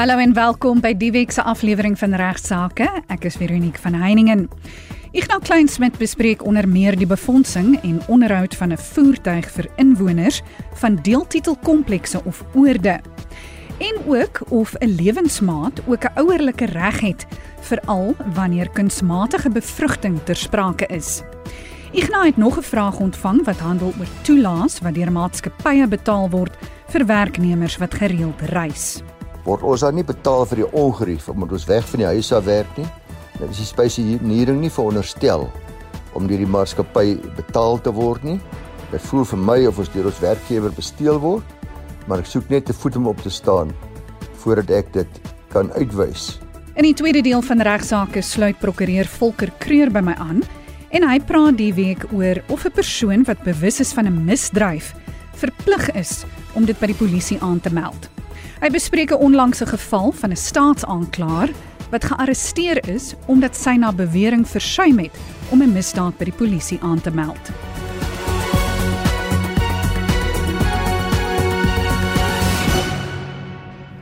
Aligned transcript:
Hallo 0.00 0.16
en 0.16 0.32
welkom 0.32 0.78
by 0.80 0.94
die 0.96 1.10
week 1.12 1.28
se 1.28 1.42
aflewering 1.44 1.92
van 2.00 2.14
Regsake. 2.16 2.86
Ek 3.12 3.26
is 3.28 3.34
Veronique 3.36 3.82
van 3.82 3.98
Heiningen. 4.00 4.46
Ignas 5.12 5.42
Kleinsmid 5.44 5.98
bespreek 6.00 6.40
onder 6.40 6.64
meer 6.64 6.96
die 6.96 7.08
befondsing 7.10 7.74
en 7.84 7.98
onderhoud 8.08 8.56
van 8.56 8.72
'n 8.72 8.80
voertuig 8.80 9.50
vir 9.50 9.68
inwoners 9.76 10.40
van 10.80 10.96
deeltitelkomplekse 10.96 12.24
of 12.24 12.40
oorde. 12.54 13.00
En 13.78 13.94
ook 14.06 14.40
of 14.48 14.72
'n 14.80 14.88
lewensmaat 14.88 15.82
ook 15.86 16.04
'n 16.04 16.16
ouerlike 16.16 16.64
reg 16.64 17.00
het, 17.00 17.26
veral 17.60 18.16
wanneer 18.34 18.70
kunsmatige 18.70 19.50
bevrugting 19.50 20.18
ter 20.24 20.36
sprake 20.36 20.86
is. 20.86 21.22
Ignas 21.92 22.24
het 22.24 22.36
nog 22.36 22.56
'n 22.56 22.62
vraag 22.62 22.98
ontvang 22.98 23.44
wat 23.44 23.58
handel 23.58 23.92
oor 23.98 24.08
toelaas 24.22 24.80
wat 24.80 24.94
deur 24.94 25.12
maatskappye 25.12 25.86
betaal 25.86 26.30
word 26.30 26.56
vir 26.88 27.06
werknemers 27.06 27.76
wat 27.76 27.94
gereeld 27.94 28.40
reis. 28.40 29.02
Word 29.44 29.62
ons 29.62 29.80
dan 29.80 29.94
nie 29.94 30.04
betaal 30.04 30.44
vir 30.50 30.64
die 30.64 30.70
ongerief 30.76 31.28
omdat 31.32 31.52
ons 31.56 31.64
weg 31.68 31.86
van 31.88 32.02
die 32.02 32.10
huis 32.12 32.32
af 32.32 32.44
werk 32.44 32.76
nie? 32.76 32.88
Nou 33.40 33.48
is 33.48 33.60
die 33.62 33.68
spesiering 33.68 34.60
nie 34.60 34.70
veronderstel 34.70 35.48
om 36.12 36.26
deur 36.28 36.42
die 36.42 36.50
maatskappy 36.50 37.16
betaal 37.38 37.80
te 37.80 37.92
word 37.94 38.24
nie. 38.26 38.38
Dit 38.90 39.02
voel 39.08 39.24
vir 39.24 39.40
my 39.40 39.58
of 39.70 39.78
ons 39.78 39.90
deur 39.94 40.10
ons 40.10 40.20
werkgewer 40.20 40.74
besteel 40.74 41.20
word, 41.22 41.46
maar 42.10 42.20
ek 42.20 42.28
soek 42.28 42.50
net 42.50 42.68
'n 42.68 42.76
voet 42.76 42.96
om 42.96 43.06
op 43.06 43.20
te 43.22 43.30
staan 43.30 43.72
voordat 44.42 44.70
ek 44.70 44.92
dit 44.92 45.20
kan 45.48 45.70
uitwys. 45.72 46.38
In 46.74 46.84
die 46.84 46.94
tweede 46.94 47.22
deel 47.22 47.42
van 47.42 47.60
regsaake 47.60 48.22
sluit 48.22 48.58
prokureur 48.58 49.06
Volker 49.06 49.52
Kreur 49.58 49.90
by 49.90 50.00
my 50.00 50.14
aan 50.14 50.42
en 50.90 51.08
hy 51.08 51.18
praat 51.20 51.56
die 51.56 51.74
week 51.74 52.04
oor 52.12 52.42
of 52.48 52.64
'n 52.64 52.72
persoon 52.72 53.24
wat 53.24 53.42
bewus 53.44 53.80
is 53.80 53.92
van 53.92 54.06
'n 54.06 54.24
misdryf 54.24 54.94
verplig 55.34 55.90
is 55.94 56.24
om 56.54 56.64
dit 56.64 56.78
by 56.78 56.86
die 56.86 56.94
polisie 56.94 57.38
aan 57.40 57.60
te 57.60 57.72
meld. 57.72 58.19
Hy 58.60 58.68
bespreek 58.68 59.10
'n 59.10 59.24
onlangse 59.24 59.66
geval 59.66 60.12
van 60.12 60.30
'n 60.30 60.36
staatsaanklaer 60.36 61.50
wat 61.90 62.04
gearresteer 62.04 62.88
is 62.88 63.14
omdat 63.26 63.56
sy 63.56 63.74
na 63.76 63.92
bewering 63.92 64.48
versuim 64.48 64.98
het 64.98 65.16
om 65.50 65.62
'n 65.62 65.72
misdaad 65.72 66.18
by 66.18 66.24
die 66.24 66.32
polisie 66.32 66.78
aan 66.80 67.00
te 67.00 67.10
meld. 67.10 67.50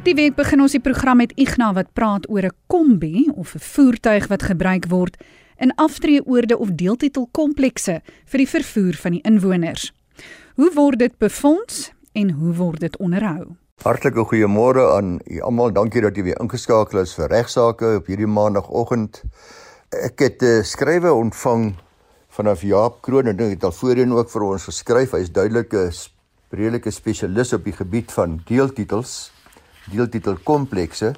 Die 0.03 0.15
week 0.15 0.35
begin 0.35 0.61
ons 0.61 0.73
die 0.73 0.81
program 0.81 1.17
met 1.17 1.33
Ignas 1.37 1.75
wat 1.75 1.93
praat 1.93 2.29
oor 2.31 2.43
'n 2.43 2.57
kombi 2.67 3.31
of 3.35 3.55
'n 3.55 3.59
voertuig 3.59 4.27
wat 4.27 4.43
gebruik 4.43 4.87
word 4.87 5.17
in 5.57 5.75
aftreeoorde 5.75 6.59
of 6.59 6.69
deeltitelkomplekse 6.73 8.03
vir 8.25 8.39
die 8.39 8.49
vervoer 8.49 8.95
van 8.95 9.13
die 9.13 9.23
inwoners. 9.23 9.93
Hoe 10.55 10.71
word 10.75 10.99
dit 10.99 11.19
befonds 11.19 11.93
en 12.13 12.31
hoe 12.31 12.55
word 12.55 12.81
dit 12.81 12.97
onderhou? 12.97 13.57
Hartlike 13.79 14.25
goeiemôre 14.27 14.83
aan 14.97 15.21
u 15.23 15.37
almal. 15.47 15.71
Dankie 15.71 16.01
dat 16.03 16.17
jy 16.19 16.25
weer 16.27 16.41
ingeskakel 16.43 16.99
is 16.99 17.13
vir 17.15 17.31
regsaake 17.31 17.93
op 18.01 18.09
hierdie 18.11 18.27
maandagooggend. 18.27 19.21
Ek 19.95 20.19
het 20.19 20.43
'n 20.43 20.59
uh, 20.59 20.65
skrywe 20.67 21.13
ontvang 21.15 21.79
vanaf 22.29 22.63
Jaap 22.67 22.99
Kroon 23.03 23.31
en 23.31 23.37
dit 23.37 23.51
het 23.55 23.65
al 23.65 23.71
voorheen 23.71 24.13
ook 24.13 24.31
vir 24.31 24.43
ons 24.43 24.65
geskryf. 24.65 25.13
Hy 25.13 25.21
is 25.23 25.31
duidelik 25.31 25.73
'n 25.73 25.93
redelike 26.51 26.91
spesialis 26.91 27.53
op 27.53 27.65
die 27.65 27.73
gebied 27.73 28.11
van 28.13 28.43
deeltitels, 28.47 29.31
deeltitelkomplekse. 29.93 31.15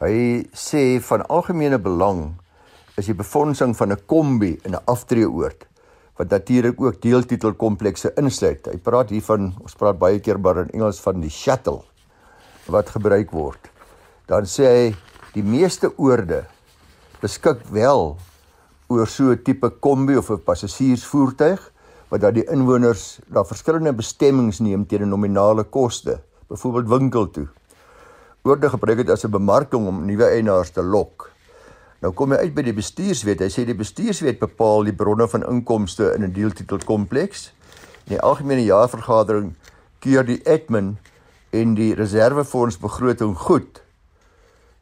Hy 0.00 0.48
sê 0.56 0.98
van 1.02 1.26
algemene 1.28 1.78
belang 1.78 2.40
is 2.96 3.04
die 3.04 3.14
befondsing 3.14 3.76
van 3.76 3.92
'n 3.92 4.06
kombi 4.06 4.58
in 4.64 4.72
'n 4.72 4.84
aftreeoord 4.86 5.69
wat 6.20 6.28
natuurlik 6.28 6.80
ook 6.80 6.98
deeltitelkomplekse 7.00 8.12
insluit. 8.20 8.66
Hy 8.68 8.76
praat 8.84 9.08
hier 9.08 9.24
van 9.24 9.54
ons 9.64 9.76
praat 9.80 9.96
baie 9.96 10.18
keer 10.20 10.36
maar 10.36 10.66
in 10.66 10.74
Engels 10.76 11.00
van 11.00 11.22
die 11.22 11.32
shuttle 11.32 11.80
wat 12.68 12.92
gebruik 12.92 13.32
word. 13.32 13.70
Dan 14.28 14.44
sê 14.44 14.66
hy 14.68 14.82
die 15.32 15.44
meeste 15.46 15.88
oorde 15.96 16.42
beskik 17.22 17.64
wel 17.72 18.18
oor 18.90 19.08
so 19.08 19.32
'n 19.32 19.42
tipe 19.44 19.70
kombi 19.80 20.16
of 20.16 20.30
'n 20.30 20.44
passasiersvoertuig 20.44 21.60
wat 22.10 22.20
dat 22.20 22.34
die 22.34 22.44
inwoners 22.52 23.20
na 23.28 23.44
verskillende 23.44 23.92
bestemmings 23.92 24.60
neem 24.60 24.84
teen 24.84 25.02
'n 25.02 25.08
nominale 25.08 25.64
koste, 25.64 26.20
byvoorbeeld 26.48 26.88
winkel 26.88 27.30
toe. 27.30 27.48
Oorde 28.44 28.68
gebruik 28.68 28.98
dit 28.98 29.10
as 29.10 29.24
'n 29.24 29.30
bemarking 29.30 29.86
om 29.86 30.04
nuwe 30.04 30.24
eienaars 30.24 30.70
te 30.70 30.82
lok. 30.82 31.30
Nou 32.00 32.14
kom 32.16 32.32
hy 32.32 32.38
uit 32.46 32.54
by 32.56 32.62
die 32.64 32.76
bestuurswet. 32.76 33.42
Hy 33.44 33.50
sê 33.52 33.66
die 33.68 33.76
bestuurswet 33.76 34.38
bepaal 34.40 34.86
die 34.88 34.96
bronne 34.96 35.26
van 35.28 35.44
inkomste 35.44 36.14
in 36.16 36.24
'n 36.24 36.32
deeltitelkompleks. 36.32 37.52
In 38.08 38.16
die 38.16 38.20
algemene 38.20 38.64
jaarvergadering 38.64 39.54
keur 40.00 40.24
die 40.24 40.40
admin 40.48 40.96
en 41.52 41.74
die 41.74 41.94
reservefonds 41.94 42.78
begroting 42.80 43.36
goed. 43.36 43.82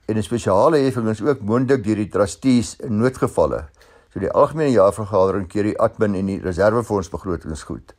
En 0.06 0.16
'n 0.16 0.22
spesiale 0.22 0.78
heffing 0.78 1.08
is 1.08 1.20
ook 1.20 1.40
moontlik 1.40 1.84
deur 1.84 1.96
die 1.96 2.08
trustees 2.08 2.76
in 2.76 2.98
noodgevalle. 2.98 3.66
So 4.12 4.20
die 4.20 4.30
algemene 4.30 4.70
jaarvergadering 4.70 5.48
keur 5.48 5.64
die 5.64 5.78
admin 5.78 6.14
en 6.14 6.26
die 6.26 6.40
reservefonds 6.40 7.10
begrotings 7.10 7.62
goed. 7.62 7.94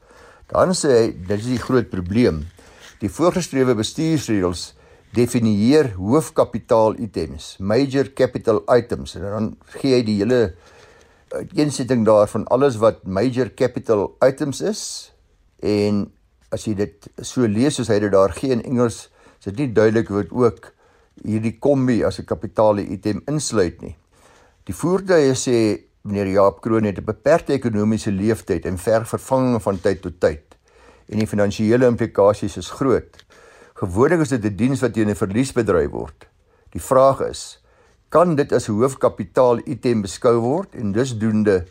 Dan 0.48 0.72
sê 0.74 0.88
hy 0.88 1.12
dit 1.28 1.40
is 1.40 1.46
die 1.46 1.60
groot 1.60 1.90
probleem. 1.90 2.48
Die 3.00 3.10
voorgeskrewe 3.10 3.76
bestuursreëls 3.76 4.74
definieer 5.16 5.94
hoofkapitaal 5.98 7.00
items, 7.02 7.56
major 7.60 8.12
capital 8.14 8.62
items 8.76 9.16
en 9.16 9.22
dan 9.22 9.48
gee 9.80 9.96
hy 9.96 10.04
die 10.06 10.20
hele 10.22 10.42
uiteensetting 11.34 12.06
daarvan 12.06 12.46
alles 12.54 12.78
wat 12.82 13.06
major 13.06 13.50
capital 13.50 14.12
items 14.26 14.62
is 14.62 14.84
en 15.66 16.08
as 16.54 16.66
jy 16.66 16.76
dit 16.78 17.10
so 17.22 17.46
lees 17.46 17.78
soos 17.78 17.90
hy 17.92 18.00
dit 18.02 18.14
daar 18.14 18.34
gee 18.34 18.54
in 18.54 18.64
Engels, 18.66 19.08
is 19.40 19.50
dit 19.52 19.64
nie 19.64 19.74
duidelik 19.74 20.10
wat 20.14 20.34
ook 20.34 20.72
hierdie 21.26 21.58
kombi 21.60 22.02
as 22.04 22.20
'n 22.20 22.26
kapitaal 22.26 22.80
item 22.80 23.22
insluit 23.28 23.82
nie. 23.82 23.96
Die 24.66 24.74
voertuie 24.74 25.34
sê 25.36 25.84
meneer 26.04 26.28
Jaap 26.28 26.62
Kroon 26.62 26.86
het 26.86 26.98
'n 26.98 27.06
beperkte 27.06 27.54
ekonomiese 27.54 28.12
leeftyd 28.12 28.66
en 28.66 28.78
ver 28.78 29.06
vervanging 29.06 29.62
van 29.62 29.80
tyd 29.80 30.02
tot 30.02 30.20
tyd 30.20 30.56
en 31.10 31.18
die 31.18 31.28
finansiële 31.28 31.86
implikasies 31.86 32.58
is 32.58 32.70
groot. 32.70 33.18
Gewoonlik 33.80 34.26
is 34.26 34.34
dit 34.34 34.44
'n 34.44 34.56
diens 34.56 34.82
wat 34.84 34.94
teen 34.94 35.10
'n 35.10 35.16
verlies 35.16 35.54
bedryf 35.56 35.92
word. 35.92 36.28
Die 36.76 36.82
vraag 36.82 37.22
is, 37.22 37.64
kan 38.10 38.36
dit 38.36 38.52
as 38.52 38.68
hoofkapitaal 38.68 39.62
item 39.66 40.02
beskou 40.02 40.40
word 40.40 40.76
en 40.76 40.92
dus 40.92 41.18
doende 41.18 41.66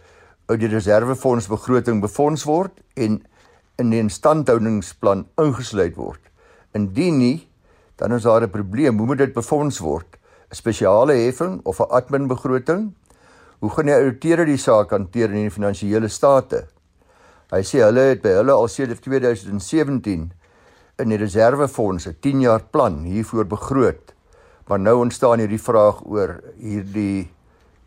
uit 0.46 0.60
die 0.60 0.68
reservefonds 0.68 1.48
begroting 1.48 2.00
befonds 2.00 2.44
word 2.44 2.72
en 2.96 3.20
in 3.76 3.90
die 3.90 4.00
instandhoudingsplan 4.00 5.26
ingesluit 5.36 5.96
word? 5.96 6.20
Indien 6.72 7.18
nie, 7.18 7.48
dan 7.96 8.12
is 8.12 8.22
daar 8.22 8.42
'n 8.42 8.50
probleem. 8.50 8.98
Hoe 8.98 9.06
moet 9.06 9.18
dit 9.18 9.34
befonds 9.34 9.78
word? 9.78 10.16
'n 10.50 10.54
Spesiale 10.54 11.12
heffing 11.12 11.60
of 11.64 11.80
'n 11.80 11.90
admin 11.90 12.26
begroting? 12.26 12.94
Hoe 13.60 13.70
gaan 13.70 13.86
die 13.86 13.94
ouditeur 13.94 14.46
die 14.46 14.56
saak 14.56 14.90
hanteer 14.90 15.28
in 15.28 15.42
die 15.42 15.50
finansiële 15.50 16.08
state? 16.08 16.68
Hy 17.50 17.62
sê 17.62 17.84
hulle 17.84 18.00
het 18.00 18.22
by 18.22 18.28
hulle 18.28 18.52
al 18.52 18.68
sedert 18.68 19.02
2017 19.02 20.32
in 20.98 21.12
die 21.12 21.18
reservefonds 21.18 22.06
'n 22.06 22.16
10 22.20 22.40
jaar 22.40 22.62
plan 22.62 23.02
hiervoor 23.04 23.46
begroot. 23.46 24.14
Maar 24.66 24.80
nou 24.80 24.98
ontstaan 24.98 25.38
hierdie 25.38 25.62
vraag 25.62 26.04
oor 26.04 26.40
hierdie 26.58 27.30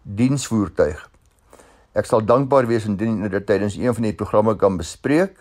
diensvoertuig. 0.02 1.10
Ek 1.94 2.06
sal 2.06 2.26
dankbaar 2.26 2.68
wees 2.68 2.86
indien 2.86 3.30
dit 3.30 3.46
tydens 3.46 3.76
een 3.76 3.94
van 3.94 4.04
die 4.04 4.14
programme 4.14 4.56
kan 4.56 4.78
bespreek. 4.78 5.36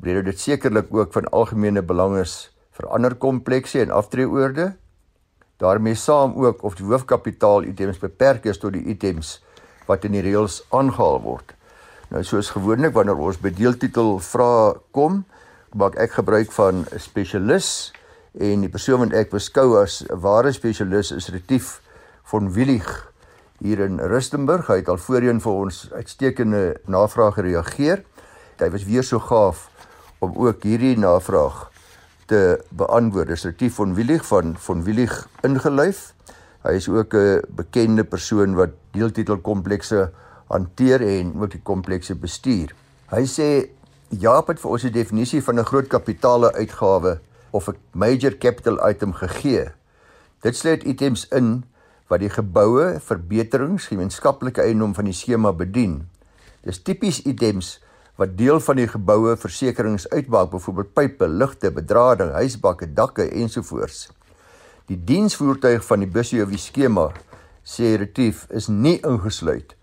Breed 0.00 0.24
dit 0.24 0.40
sekerlik 0.40 0.86
ook 0.90 1.12
van 1.12 1.28
algemene 1.30 1.82
belang 1.82 2.16
is 2.18 2.50
vir 2.72 2.88
ander 2.88 3.14
komplekse 3.14 3.80
en 3.80 3.90
aftreeoorde. 3.90 4.76
daarmee 5.62 5.94
saam 5.94 6.32
ook 6.34 6.62
of 6.62 6.74
die 6.74 6.86
hoofkapitaal 6.86 7.62
items 7.62 7.98
beperk 7.98 8.44
is 8.44 8.58
tot 8.58 8.72
die 8.72 8.82
items 8.90 9.44
wat 9.86 10.04
in 10.04 10.16
die 10.16 10.22
reëls 10.24 10.64
aangehaal 10.74 11.20
word. 11.22 11.54
Nou 12.10 12.24
soos 12.24 12.50
gewoonlik 12.50 12.92
wanneer 12.96 13.16
ons 13.16 13.38
by 13.38 13.52
deeltitel 13.54 14.18
vra 14.18 14.74
kom, 14.90 15.22
maak 15.74 15.96
ek 15.96 16.18
gebruik 16.20 16.52
van 16.52 16.84
'n 16.84 16.98
spesialis 16.98 17.92
en 18.32 18.60
die 18.60 18.68
persoon 18.68 18.98
wat 18.98 19.12
ek 19.12 19.30
beskou 19.30 19.80
as 19.82 20.04
'n 20.04 20.20
ware 20.20 20.52
spesialis 20.52 21.12
is 21.12 21.28
Retief 21.28 21.80
van 22.24 22.52
Willig 22.52 23.12
hier 23.58 23.80
in 23.80 23.98
Rustenburg. 23.98 24.66
Hy 24.66 24.76
het 24.76 24.88
al 24.88 24.98
voorheen 24.98 25.40
vir 25.40 25.52
ons 25.52 25.90
uitstekende 25.92 26.80
navrae 26.86 27.32
gereageer. 27.32 28.02
Hy 28.58 28.70
was 28.70 28.84
weer 28.84 29.02
so 29.02 29.18
gaaf 29.18 29.68
om 30.18 30.34
ook 30.36 30.62
hierdie 30.62 30.98
navraag 30.98 31.70
te 32.26 32.64
beantwoord. 32.70 33.28
Dis 33.28 33.44
Retief 33.44 33.74
van 33.74 33.94
Willig 33.94 34.26
van 34.26 34.56
van 34.56 34.82
Willig 34.82 35.28
ingelyf. 35.42 36.14
Hy 36.62 36.74
is 36.78 36.88
ook 36.88 37.14
'n 37.14 37.42
bekende 37.48 38.04
persoon 38.04 38.54
wat 38.54 38.70
deeltitelkomplekse 38.92 40.10
hanteer 40.48 41.00
en 41.00 41.40
ook 41.40 41.50
die 41.50 41.62
komplekse 41.62 42.14
bestuur. 42.14 42.74
Hy 43.10 43.24
sê 43.26 43.68
Jaap 44.12 44.50
het 44.52 44.58
vir 44.60 44.70
ons 44.70 44.82
'n 44.84 44.92
definisie 44.92 45.42
van 45.42 45.58
'n 45.58 45.64
groot 45.64 45.86
kapitale 45.88 46.52
uitgawe 46.52 47.20
of 47.50 47.68
'n 47.68 47.76
major 47.92 48.36
capital 48.36 48.88
item 48.88 49.12
gegee. 49.12 49.72
Dit 50.40 50.56
sluit 50.56 50.84
items 50.84 51.28
in 51.28 51.64
wat 52.08 52.20
die 52.20 52.28
geboue, 52.28 53.00
verbeterings, 53.00 53.86
gemeenskaplike 53.86 54.60
eiendom 54.60 54.94
van 54.94 55.04
die 55.04 55.12
skema 55.12 55.52
bedien. 55.52 56.08
Dis 56.60 56.82
tipies 56.82 57.22
items 57.22 57.80
wat 58.16 58.36
deel 58.36 58.60
van 58.60 58.76
die 58.76 58.88
geboue 58.88 59.36
versekerings 59.36 60.08
uitmaak, 60.08 60.50
byvoorbeeld 60.50 60.92
pype, 60.92 61.28
ligte, 61.28 61.70
bedrading, 61.70 62.32
huisbakke, 62.32 62.92
dakke 62.92 63.30
ensovoorts. 63.30 64.10
Die 64.86 65.04
diensvoertuig 65.04 65.84
van 65.84 65.98
die 65.98 66.10
die 66.10 66.58
skema 66.58 67.12
sê 67.64 67.96
retief 67.96 68.46
is 68.50 68.68
nie 68.68 69.00
ingesluit 69.00 69.74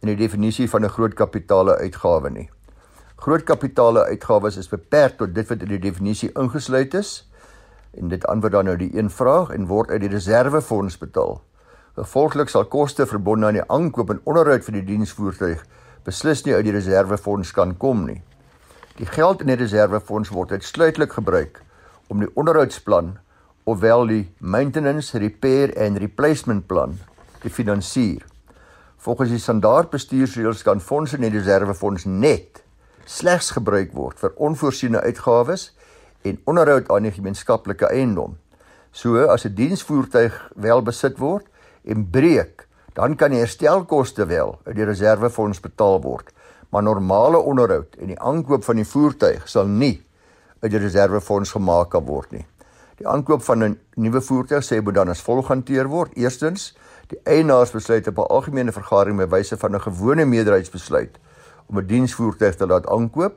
in 0.00 0.08
die 0.08 0.16
definisie 0.16 0.68
van 0.68 0.84
'n 0.84 0.88
groot 0.88 1.14
kapitale 1.14 1.76
uitgawe 1.76 2.30
nie. 2.30 2.50
Groot 3.16 3.46
kapitale 3.48 4.02
uitgawes 4.10 4.58
is 4.60 4.68
beperk 4.68 5.16
tot 5.16 5.32
dit 5.34 5.48
wat 5.48 5.62
in 5.64 5.70
die 5.72 5.80
definisie 5.80 6.28
ingesluit 6.36 6.94
is 6.98 7.12
en 7.96 8.10
dit 8.12 8.24
antwoord 8.28 8.52
dan 8.52 8.66
nou 8.68 8.74
die 8.76 8.90
een 8.92 9.08
vraag 9.10 9.54
en 9.54 9.68
word 9.70 9.88
uit 9.90 10.02
die 10.02 10.10
reservefonds 10.12 10.98
betaal. 11.00 11.38
Gevolglik 11.96 12.52
sal 12.52 12.66
koste 12.68 13.06
verbonde 13.08 13.48
aan 13.48 13.56
die 13.56 13.64
aankoop 13.72 14.12
en 14.12 14.20
onderhoud 14.28 14.66
vir 14.66 14.76
die 14.76 14.84
diensvoertuig 14.90 15.62
beslis 16.04 16.44
nie 16.44 16.52
uit 16.54 16.66
die 16.68 16.74
reservefonds 16.76 17.54
kan 17.56 17.72
kom 17.80 18.04
nie. 18.04 18.18
Die 19.00 19.08
geld 19.08 19.40
in 19.40 19.48
die 19.48 19.56
reservefonds 19.62 20.34
word 20.36 20.52
uitsluitlik 20.52 21.16
gebruik 21.16 21.62
om 22.12 22.20
die 22.20 22.30
onderhoudsplan 22.36 23.14
ofwel 23.64 24.06
die 24.12 24.22
maintenance, 24.38 25.16
repair 25.18 25.72
en 25.72 25.96
replacement 25.98 26.68
plan 26.68 26.98
te 27.40 27.48
finansier. 27.50 28.20
Volgens 29.00 29.32
die 29.32 29.40
standaard 29.40 29.88
bestuursreëls 29.90 30.62
kan 30.68 30.84
fondse 30.84 31.16
in 31.16 31.24
die 31.24 31.34
reservefonds 31.40 32.04
net 32.04 32.62
slegs 33.06 33.52
gebruik 33.54 33.92
word 33.94 34.18
vir 34.18 34.34
onvoorsiene 34.42 35.00
uitgawes 35.00 35.70
en 36.26 36.40
onderhoud 36.50 36.90
aan 36.90 37.06
die 37.06 37.14
gemeenskaplike 37.14 37.86
eiendom. 37.86 38.36
So 38.90 39.26
as 39.30 39.46
'n 39.46 39.54
diensvoertuig 39.54 40.50
wel 40.56 40.82
besit 40.82 41.18
word 41.18 41.46
en 41.84 42.10
breek, 42.10 42.66
dan 42.94 43.16
kan 43.16 43.30
die 43.30 43.38
herstelkoste 43.38 44.26
wel 44.26 44.58
uit 44.64 44.76
die 44.76 44.84
reservefonds 44.84 45.60
betaal 45.60 46.02
word, 46.02 46.32
maar 46.70 46.82
normale 46.82 47.38
onderhoud 47.38 47.94
en 47.98 48.06
die 48.06 48.20
aankoop 48.20 48.64
van 48.64 48.76
die 48.76 48.88
voertuig 48.88 49.48
sal 49.48 49.66
nie 49.66 50.02
uit 50.62 50.70
die 50.70 50.80
reservefonds 50.80 51.50
gemaak 51.50 51.90
kan 51.90 52.04
word 52.04 52.32
nie. 52.32 52.46
Die 52.96 53.08
aankoop 53.08 53.42
van 53.42 53.64
'n 53.64 53.78
nuwe 53.94 54.20
voertuig 54.20 54.64
sê 54.64 54.82
moet 54.82 54.94
dan 54.94 55.08
as 55.08 55.20
volg 55.20 55.48
hanteer 55.48 55.88
word. 55.88 56.16
Eerstens, 56.16 56.76
die 57.06 57.20
eienaarsbesluit 57.24 58.08
op 58.08 58.18
'n 58.18 58.32
algemene 58.32 58.72
vergadering 58.72 59.18
by 59.18 59.28
wyse 59.36 59.56
van 59.56 59.74
'n 59.74 59.80
gewone 59.80 60.24
meerderheidsbesluit 60.24 61.18
om 61.66 61.78
'n 61.78 61.86
diensvoertuig 61.86 62.54
te 62.56 62.66
laat 62.66 62.86
aankoop. 62.86 63.36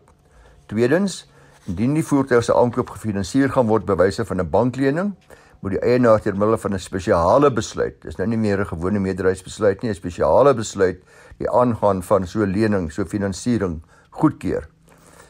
Tweedens, 0.66 1.30
indien 1.66 1.94
die 1.94 2.06
voertuig 2.06 2.44
se 2.44 2.56
aankoop 2.56 2.90
gefinansier 2.90 3.50
gaan 3.50 3.68
word 3.68 3.86
by 3.86 3.96
wyse 3.96 4.26
van 4.26 4.40
'n 4.40 4.50
banklening, 4.50 5.14
moet 5.62 5.72
die 5.72 5.82
eienaar 5.82 6.22
ter 6.22 6.38
middel 6.38 6.58
van 6.58 6.74
'n 6.74 6.80
spesiale 6.80 7.52
besluit, 7.52 8.02
dis 8.02 8.18
nou 8.18 8.28
nie 8.28 8.38
meer 8.38 8.60
'n 8.60 8.66
gewone 8.66 9.00
meerderheidsbesluit 9.00 9.82
nie, 9.82 9.92
'n 9.92 9.96
spesiale 9.96 10.54
besluit, 10.54 11.04
die 11.38 11.50
aangaan 11.50 12.04
van 12.04 12.28
so 12.28 12.46
lening, 12.46 12.92
so 12.92 13.06
finansiering 13.06 13.82
goedkeur. 14.10 14.68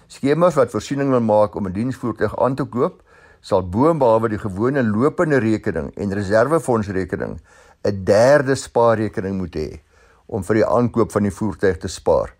Skemas 0.07 0.56
wat 0.56 0.72
voorsiening 0.72 1.25
maak 1.25 1.56
om 1.56 1.68
'n 1.68 1.74
diensvoertuig 1.74 2.38
aan 2.38 2.56
te 2.56 2.63
koop, 2.63 3.01
sal 3.42 3.69
boonbehalwe 3.69 4.30
die 4.30 4.40
gewone 4.40 4.84
lopende 4.84 5.40
rekening 5.40 5.92
en 5.96 6.13
reservefondsrekening 6.13 7.40
'n 7.84 8.04
derde 8.04 8.56
spaarrekening 8.56 9.38
moet 9.38 9.56
hê 9.56 9.80
om 10.25 10.44
vir 10.44 10.56
die 10.56 10.66
aankoop 10.66 11.12
van 11.12 11.24
die 11.24 11.31
voertuig 11.31 11.78
te 11.78 11.88
spaar. 11.88 12.38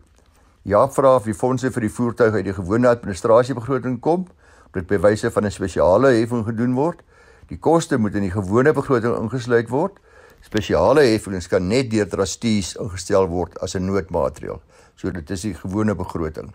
Ja, 0.64 0.82
vra 0.92 1.16
of 1.16 1.24
die 1.24 1.34
fondse 1.34 1.70
vir 1.72 1.86
die 1.86 1.92
voertuig 1.94 2.34
uit 2.36 2.46
die 2.50 2.54
gewone 2.54 2.90
administrasiebegroting 2.92 4.02
kom, 4.04 4.26
dit 4.76 4.88
by 4.88 4.98
wyse 5.00 5.32
van 5.32 5.46
'n 5.46 5.52
spesiale 5.52 6.12
heffing 6.20 6.46
gedoen 6.46 6.74
word. 6.76 7.00
Die 7.48 7.58
koste 7.58 7.98
moet 7.98 8.16
in 8.16 8.28
die 8.28 8.32
gewone 8.32 8.74
begroting 8.74 9.16
ingesluit 9.16 9.70
word. 9.70 10.00
Spesiale 10.42 11.02
heffings 11.02 11.48
kan 11.48 11.68
net 11.68 11.90
deur 11.92 12.06
trustees 12.06 12.76
ingestel 12.76 13.28
word 13.28 13.58
as 13.64 13.76
'n 13.76 13.86
noodmaatreël. 13.86 14.62
So 14.96 15.12
dit 15.12 15.30
is 15.32 15.42
die 15.42 15.54
gewone 15.54 15.96
begroting. 15.96 16.54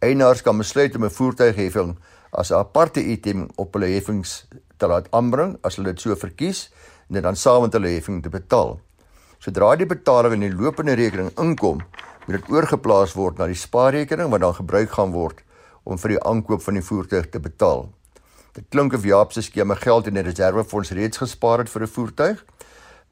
Eienaars 0.00 0.42
kan 0.42 0.58
besluit 0.58 0.96
om 0.96 1.04
'n 1.04 1.10
voertuigheffing 1.10 1.96
as 2.32 2.50
'n 2.50 2.54
aparte 2.54 3.00
item 3.00 3.48
op 3.56 3.74
hulle 3.74 3.86
heffings 3.86 4.46
te 4.78 4.86
laat 4.86 5.10
aanbring 5.10 5.58
as 5.62 5.76
hulle 5.76 5.92
dit 5.92 6.00
so 6.00 6.14
verkies 6.14 6.70
en 7.08 7.14
dit 7.14 7.22
dan 7.22 7.36
saam 7.36 7.62
met 7.62 7.72
hulle 7.72 7.88
heffing 7.88 8.22
te 8.22 8.28
betaal. 8.28 8.80
Sodra 9.38 9.76
die 9.76 9.86
betaling 9.86 10.32
in 10.32 10.40
die 10.40 10.52
lopende 10.52 10.94
rekening 10.94 11.30
inkom, 11.38 11.82
moet 12.26 12.40
dit 12.40 12.50
oorgeplaas 12.50 13.14
word 13.14 13.38
na 13.38 13.46
die 13.46 13.58
spaarrekening 13.58 14.30
wat 14.30 14.42
dan 14.42 14.54
gebruik 14.54 14.90
gaan 14.90 15.12
word 15.14 15.42
om 15.86 15.98
vir 15.98 16.16
die 16.16 16.22
aankoop 16.26 16.62
van 16.64 16.74
die 16.74 16.82
voertuig 16.82 17.30
te 17.30 17.40
betaal. 17.40 17.86
Dit 18.56 18.66
klink 18.72 18.96
of 18.96 19.04
Jaap 19.06 19.32
se 19.32 19.44
skema 19.44 19.76
geld 19.78 20.08
in 20.10 20.18
die 20.18 20.24
reservefonds 20.26 20.90
reeds 20.96 21.22
gespaar 21.22 21.62
het 21.62 21.70
vir 21.70 21.82
'n 21.82 21.94
voertuig. 21.94 22.44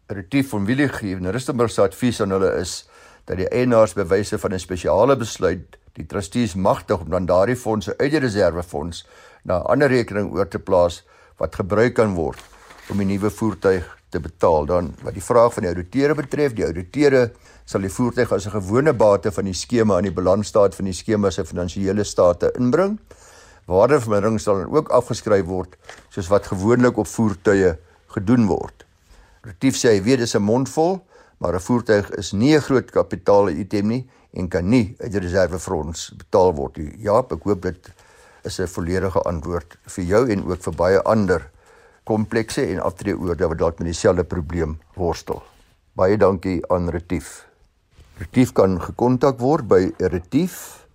Retief 0.08 0.50
van 0.50 0.66
Willigie 0.66 1.16
en 1.16 1.30
Rustenburg 1.30 1.70
se 1.70 1.82
advies 1.82 2.20
aan 2.20 2.30
hulle 2.30 2.50
is 2.60 2.88
dat 3.24 3.36
die 3.36 3.48
eienaars 3.48 3.94
bewyse 3.94 4.38
van 4.38 4.52
'n 4.52 4.58
spesiale 4.58 5.16
besluit 5.16 5.78
die 5.92 6.06
trustees 6.06 6.54
magtig 6.54 7.00
om 7.00 7.10
dan 7.10 7.26
daardie 7.26 7.56
fondse 7.56 7.94
uit 7.98 8.10
die 8.10 8.20
reservefonds 8.20 9.06
na 9.44 9.58
'n 9.58 9.66
ander 9.66 9.88
rekening 9.88 10.32
oor 10.32 10.48
te 10.48 10.58
plaas 10.58 11.04
wat 11.38 11.54
gebruik 11.54 11.94
kan 11.94 12.14
word 12.14 12.40
om 12.90 12.98
die 12.98 13.06
nuwe 13.06 13.30
voertuig 13.30 13.84
te 14.10 14.20
betaal. 14.20 14.66
Dan 14.66 14.94
wat 15.02 15.14
die 15.14 15.22
vraag 15.22 15.54
van 15.54 15.62
die 15.62 15.72
ouditeure 15.72 16.14
betref, 16.14 16.52
die 16.52 16.64
ouditeure 16.64 17.30
sal 17.64 17.80
die 17.80 17.92
voertuig 17.92 18.32
as 18.32 18.46
'n 18.46 18.60
gewone 18.60 18.92
bate 18.92 19.30
van 19.32 19.44
die 19.44 19.54
skema 19.54 19.96
aan 19.96 20.08
die 20.08 20.12
balansstaat 20.12 20.74
van 20.74 20.84
die 20.84 20.92
skema 20.92 21.30
se 21.30 21.44
finansiële 21.44 22.04
state 22.04 22.52
inbring. 22.58 22.98
Waardevermindering 23.66 24.40
sal 24.40 24.58
dan 24.58 24.72
ook 24.74 24.88
afgeskryf 24.88 25.44
word 25.44 25.76
soos 26.10 26.28
wat 26.28 26.46
gewoonlik 26.46 26.96
op 26.96 27.06
voertuie 27.06 27.76
gedoen 28.06 28.46
word. 28.46 28.84
Retief 29.42 29.76
sê 29.76 29.94
hy 29.96 30.02
weet 30.02 30.18
dis 30.18 30.34
'n 30.34 30.42
mondvol, 30.42 31.00
maar 31.38 31.54
'n 31.54 31.60
voertuig 31.60 32.10
is 32.10 32.32
nie 32.32 32.54
'n 32.56 32.60
groot 32.60 32.90
kapitaal 32.90 33.48
item 33.48 33.88
nie 33.88 34.08
en 34.32 34.48
kan 34.48 34.68
nie 34.68 34.94
uit 35.00 35.12
die 35.12 35.20
reservefonds 35.20 36.12
betaal 36.16 36.54
word 36.54 36.76
nie. 36.76 36.94
Ja, 36.98 37.18
ek 37.18 37.42
hoop 37.44 37.62
dit 37.62 37.92
is 38.44 38.60
'n 38.60 38.66
volledige 38.66 39.22
antwoord 39.22 39.78
vir 39.86 40.04
jou 40.04 40.30
en 40.30 40.44
ook 40.44 40.62
vir 40.62 40.74
baie 40.74 41.02
ander 41.02 41.50
komplekse 42.04 42.66
en 42.66 42.80
aftreeoorde 42.80 43.48
wat 43.48 43.58
dalk 43.58 43.78
met 43.78 43.86
dieselfde 43.86 44.24
probleem 44.24 44.78
worstel. 44.94 45.42
Baie 45.94 46.16
dankie 46.16 46.60
aan 46.68 46.90
Retief. 46.90 47.53
Retief 48.18 48.52
kan 48.52 48.80
gekontak 48.80 49.40
word 49.40 49.68
by 49.68 49.90
Retief 49.98 50.86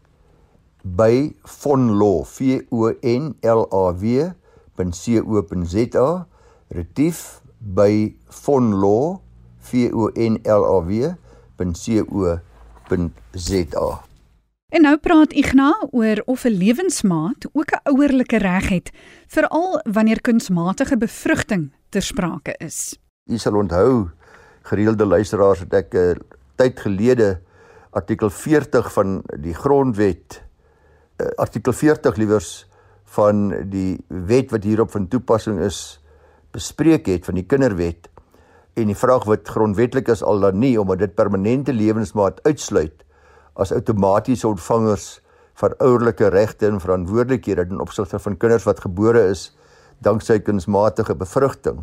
by 0.83 1.35
Vonlaw 1.43 2.23
V 2.23 2.61
O 2.71 2.93
N 3.03 3.35
L 3.43 3.67
A 3.71 3.91
W 3.91 4.31
.co.za 4.75 6.25
Retief 6.71 7.41
by 7.59 8.15
Vonlaw 8.29 9.19
V 9.71 9.91
O 9.91 10.07
N 10.15 10.39
L 10.45 10.63
A 10.63 10.77
W 10.83 11.15
.co 11.59 12.39
www.rsg.za. 12.89 13.87
En 14.69 14.85
nou 14.85 14.97
praat 15.01 15.33
Ignas 15.33 15.87
oor 15.91 16.21
of 16.25 16.43
'n 16.45 16.57
lewensmaat 16.57 17.45
ook 17.51 17.71
'n 17.71 17.81
ouerlike 17.83 18.37
reg 18.37 18.69
het, 18.69 18.91
veral 19.27 19.81
wanneer 19.83 20.21
kunsmatige 20.21 20.97
bevrugting 20.97 21.71
ter 21.89 22.01
sprake 22.01 22.55
is. 22.57 22.99
U 23.25 23.37
sal 23.37 23.55
onthou, 23.55 24.09
gereelde 24.61 25.05
luisteraars, 25.05 25.59
dat 25.59 25.73
ek 25.73 25.93
'n 25.93 25.97
uh, 25.97 26.15
tyd 26.59 26.79
gelede 26.83 27.37
artikel 27.95 28.29
40 28.29 28.91
van 28.93 29.19
die 29.41 29.55
grondwet 29.57 30.41
uh, 31.17 31.31
artikel 31.41 31.73
40 31.73 32.19
liewers 32.21 32.51
van 33.15 33.49
die 33.71 33.97
wet 34.07 34.51
wat 34.53 34.67
hierop 34.67 34.91
van 34.93 35.07
toepassing 35.09 35.61
is 35.65 35.99
bespreek 36.53 37.07
het 37.09 37.25
van 37.25 37.39
die 37.39 37.47
kinderwet 37.47 38.09
en 38.79 38.91
die 38.91 38.97
vraag 38.97 39.25
wat 39.29 39.49
grondwetlik 39.49 40.11
is 40.13 40.23
al 40.23 40.43
dan 40.43 40.59
nie 40.61 40.75
omdat 40.79 41.01
dit 41.03 41.15
permanente 41.17 41.73
lewensmaat 41.73 42.43
uitsluit 42.45 43.05
as 43.59 43.73
outomatiese 43.75 44.47
ontvangers 44.47 45.07
van 45.59 45.75
ouerlike 45.83 46.29
regte 46.31 46.69
en 46.69 46.79
verantwoordelikhede 46.79 47.67
in 47.69 47.81
opsigte 47.83 48.19
van 48.19 48.37
kinders 48.39 48.67
wat 48.67 48.83
gebore 48.85 49.25
is 49.33 49.49
danksy 49.99 50.39
kunsmatige 50.39 51.15
bevrugting. 51.19 51.81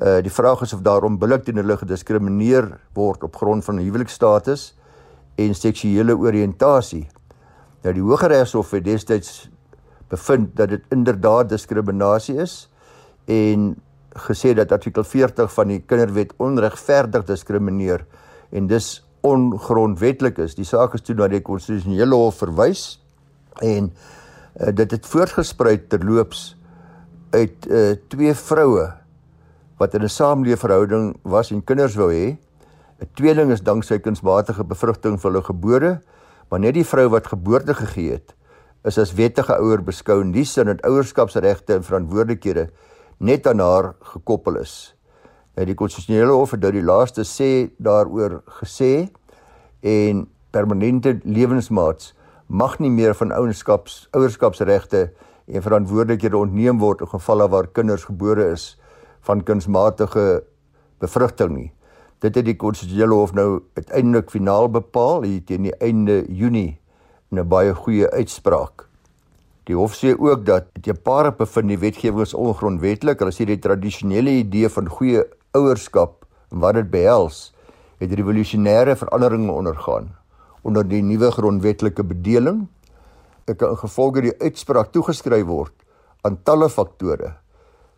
Uh 0.00 0.22
die 0.24 0.32
vraag 0.32 0.62
is 0.64 0.72
of 0.72 0.80
daarom 0.80 1.18
billik 1.20 1.44
teen 1.44 1.60
hulle 1.60 1.76
gediskrimineer 1.76 2.70
word 2.96 3.24
op 3.26 3.36
grond 3.36 3.64
van 3.64 3.78
huwelikstatus 3.82 4.70
en 5.36 5.54
seksuele 5.54 6.16
oriëntasie. 6.16 7.04
Nou 7.84 7.92
die 7.96 8.04
Hooggeregshof 8.04 8.70
het 8.76 8.84
destyds 8.84 9.50
bevind 10.08 10.54
dat 10.56 10.72
dit 10.72 10.84
inderdaad 10.88 11.48
diskriminasie 11.52 12.38
is 12.40 12.54
en 13.28 13.74
gesê 14.26 14.54
dat 14.56 14.72
artikel 14.72 15.04
40 15.04 15.52
van 15.52 15.68
die 15.70 15.80
kinderwet 15.86 16.32
onregverdig 16.36 17.24
diskrimineer 17.28 18.04
en 18.50 18.66
dis 18.66 18.88
ongrondwettig 19.20 20.40
is. 20.40 20.56
Die 20.56 20.64
saak 20.64 20.96
is 20.96 21.04
toe 21.04 21.14
na 21.14 21.28
die 21.28 21.42
konstitusionele 21.44 22.16
hof 22.16 22.40
verwys 22.42 22.84
en 23.60 23.92
uh, 23.92 24.72
dit 24.74 24.96
het 24.96 25.06
voortgespruit 25.06 25.88
terloops 25.92 26.54
uit 27.30 27.68
uh, 27.68 27.92
twee 28.08 28.34
vroue 28.34 28.88
wat 29.80 29.94
in 29.94 30.04
'n 30.04 30.08
saamleefverhouding 30.08 31.16
was 31.22 31.50
en 31.50 31.64
kinders 31.64 31.96
wou 31.96 32.12
hê. 32.12 32.36
'n 33.00 33.08
Tweeling 33.14 33.50
is 33.50 33.62
danksy 33.62 33.98
kunsmatige 33.98 34.64
bevrugting 34.64 35.16
vir 35.20 35.30
hulle 35.30 35.42
gebore, 35.42 36.00
maar 36.50 36.60
net 36.60 36.74
die 36.74 36.84
vrou 36.84 37.08
wat 37.08 37.26
geboorte 37.26 37.74
gegee 37.74 38.12
het, 38.12 38.34
is 38.84 38.98
as 38.98 39.14
wettige 39.14 39.56
ouer 39.56 39.82
beskou 39.82 40.20
in 40.20 40.32
die 40.32 40.44
sin 40.44 40.66
dat 40.66 40.82
ouerskapsregte 40.84 41.74
en 41.74 41.82
verantwoordelikhede 41.82 42.68
net 43.18 43.46
aan 43.46 43.60
haar 43.60 43.94
gekoppel 44.00 44.56
is. 44.56 44.94
Nou 45.56 45.66
die 45.66 45.74
konstitusionele 45.74 46.32
hof 46.32 46.50
het 46.50 46.60
nou 46.60 46.72
die 46.72 46.84
laaste 46.84 47.24
sê 47.24 47.70
daaroor 47.78 48.42
gesê 48.60 49.08
en 49.80 50.26
permanente 50.50 51.20
lewensmaats 51.24 52.14
mag 52.48 52.78
nie 52.78 52.90
meer 52.90 53.14
van 53.14 53.32
ouenskaps 53.32 54.08
ouerskapsregte 54.12 55.10
en 55.46 55.62
verantwoordelikhede 55.62 56.36
ontneem 56.36 56.78
word 56.78 57.00
in 57.00 57.06
gevalle 57.06 57.48
waar 57.48 57.66
kinders 57.66 58.04
gebore 58.04 58.52
is 58.52 58.76
van 59.26 59.42
kunsmatige 59.44 60.42
bevrugting 61.00 61.56
nie. 61.56 61.70
Dit 62.20 62.36
het 62.36 62.44
die 62.44 62.56
konstitusionele 62.56 63.16
hof 63.16 63.32
nou 63.36 63.62
uiteindelik 63.78 64.30
finaal 64.30 64.68
bepaal 64.72 65.24
hier 65.24 65.40
teen 65.48 65.68
die 65.68 65.76
einde 65.80 66.24
Junie 66.28 66.78
in 67.30 67.38
'n 67.38 67.48
baie 67.48 67.74
goeie 67.74 68.10
uitspraak. 68.10 68.86
Die 69.64 69.76
hof 69.76 69.94
sê 69.94 70.14
ook 70.18 70.44
dat 70.46 70.66
die 70.74 70.94
paar 70.94 71.32
bevind 71.32 71.68
die 71.68 71.78
wetgewing 71.78 72.22
is 72.22 72.34
ongrondwettig. 72.34 73.18
Hulle 73.18 73.32
sê 73.32 73.44
die 73.46 73.58
tradisionele 73.58 74.30
idee 74.30 74.68
van 74.68 74.88
goeie 74.88 75.24
ouerskap 75.52 76.26
en 76.50 76.58
wat 76.58 76.74
dit 76.74 76.90
behels, 76.90 77.52
het 77.98 78.12
revolusionêre 78.12 78.96
veranderinge 78.96 79.52
ondergaan 79.52 80.10
onder 80.62 80.88
die 80.88 81.02
nuwe 81.02 81.30
grondwetlike 81.30 82.04
bedeling. 82.04 82.66
Dit 83.44 83.56
kan 83.56 83.76
gevolge 83.76 84.20
die 84.20 84.34
uitspraak 84.40 84.92
toegeskryf 84.92 85.46
word 85.46 85.72
aan 86.22 86.42
talle 86.42 86.68
faktore 86.68 87.36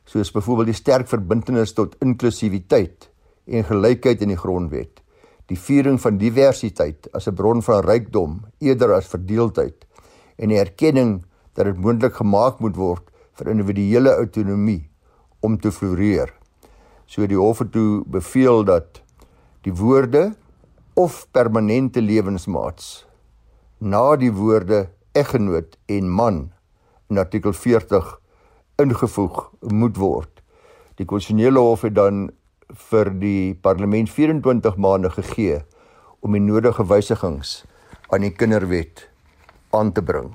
soos 0.05 0.33
byvoorbeeld 0.35 0.73
die 0.73 0.81
sterk 0.81 1.09
verbintenis 1.09 1.75
tot 1.77 1.97
inklusiwiteit 2.03 3.09
en 3.47 3.65
gelykheid 3.65 4.23
in 4.23 4.33
die 4.35 4.39
grondwet, 4.39 5.03
die 5.51 5.59
viering 5.59 5.99
van 6.01 6.19
diversiteit 6.19 7.09
as 7.13 7.29
'n 7.29 7.35
bron 7.35 7.63
van 7.63 7.85
rykdom 7.85 8.41
eerder 8.59 8.95
as 8.95 9.07
verdeeldheid 9.07 9.87
en 10.39 10.49
die 10.49 10.59
erkenning 10.59 11.25
dat 11.55 11.67
dit 11.67 11.79
moontlik 11.79 12.15
gemaak 12.15 12.61
moet 12.61 12.77
word 12.77 13.11
vir 13.35 13.51
individuele 13.53 14.15
autonomie 14.17 14.91
om 15.41 15.59
te 15.59 15.73
floreer. 15.73 16.33
So 17.07 17.27
die 17.27 17.37
hof 17.37 17.59
het 17.59 17.73
toe 17.73 18.05
beveel 18.07 18.65
dat 18.65 19.03
die 19.63 19.75
woorde 19.75 20.35
of 20.95 21.27
permanente 21.33 22.01
lewensmaats 22.01 23.07
na 23.79 24.17
die 24.17 24.33
woorde 24.33 24.89
eggenoot 25.13 25.77
en 25.87 26.09
man 26.09 26.53
in 27.11 27.19
artikel 27.19 27.53
40 27.53 28.22
ingevoeg 28.83 29.51
moet 29.73 29.97
word. 29.97 30.43
Die 30.99 31.07
konstitusionele 31.09 31.63
hof 31.63 31.83
het 31.87 31.95
dan 31.97 32.31
vir 32.91 33.11
die 33.21 33.55
parlement 33.55 34.11
24 34.11 34.77
maande 34.77 35.11
gegee 35.11 35.61
om 36.21 36.37
die 36.37 36.43
nodige 36.43 36.87
wysigings 36.87 37.63
aan 38.13 38.27
die 38.27 38.33
kinderwet 38.33 39.09
aan 39.73 39.93
te 39.93 40.03
bring. 40.03 40.33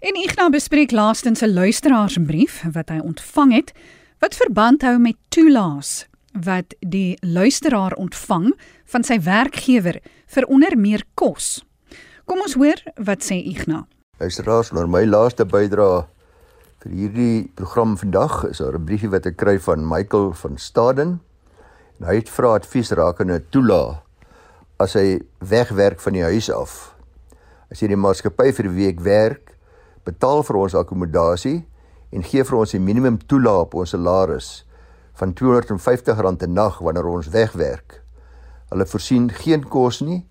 En 0.00 0.16
Ignas 0.16 0.50
bespreek 0.50 0.90
laastens 0.90 1.42
'n 1.42 1.52
luisteraarsbrief 1.52 2.64
wat 2.72 2.88
hy 2.88 2.98
ontvang 2.98 3.52
het 3.52 3.72
wat 4.18 4.34
verband 4.34 4.82
hou 4.82 4.98
met 4.98 5.16
toelaas 5.28 6.06
wat 6.32 6.74
die 6.78 7.18
luisteraar 7.20 7.92
ontvang 7.92 8.54
van 8.84 9.02
sy 9.02 9.20
werkgewer 9.20 10.00
vir 10.26 10.46
onder 10.46 10.78
meer 10.78 11.02
kos. 11.14 11.64
Kom 12.24 12.40
ons 12.40 12.54
hoor 12.54 12.82
wat 12.94 13.24
sê 13.24 13.34
Ignas. 13.34 13.84
Luisteraars, 14.18 14.70
nou 14.72 14.86
my 14.86 15.04
laaste 15.04 15.44
bydrae 15.44 16.04
vir 16.80 16.92
hierdie 16.96 17.50
program 17.58 17.98
vandag 18.00 18.46
is 18.48 18.58
daar 18.58 18.78
'n 18.78 18.84
briefie 18.84 19.10
wat 19.10 19.26
ek 19.26 19.36
kry 19.36 19.58
van 19.60 19.88
Michael 19.88 20.32
van 20.32 20.56
Staden. 20.56 21.20
En 21.98 22.06
hy 22.06 22.14
het 22.14 22.28
vra 22.28 22.54
advies 22.54 22.90
rakende 22.90 23.42
toela 23.50 24.02
as 24.78 24.94
hy 24.94 25.20
wegwerk 25.38 26.00
van 26.00 26.12
die 26.12 26.22
huis 26.22 26.50
af. 26.50 26.96
As 27.70 27.80
jy 27.80 27.88
die 27.88 27.96
maatskappy 27.96 28.52
vir 28.52 28.64
die 28.64 28.76
week 28.84 29.00
werk, 29.00 29.58
betaal 30.04 30.42
vir 30.42 30.56
ons 30.56 30.74
akkommodasie 30.74 31.66
en 32.12 32.22
gee 32.22 32.44
vir 32.44 32.58
ons 32.58 32.70
die 32.70 32.80
minimum 32.80 33.18
toela 33.18 33.60
op 33.60 33.74
ons 33.74 33.90
salaris 33.90 34.64
van 35.12 35.34
R250 35.34 36.16
'n 36.16 36.54
nag 36.54 36.78
wanneer 36.78 37.06
ons 37.06 37.28
wegwerk. 37.28 38.02
Hulle 38.70 38.86
voorsien 38.86 39.30
geen 39.30 39.68
kos 39.68 40.00
nie 40.00 40.26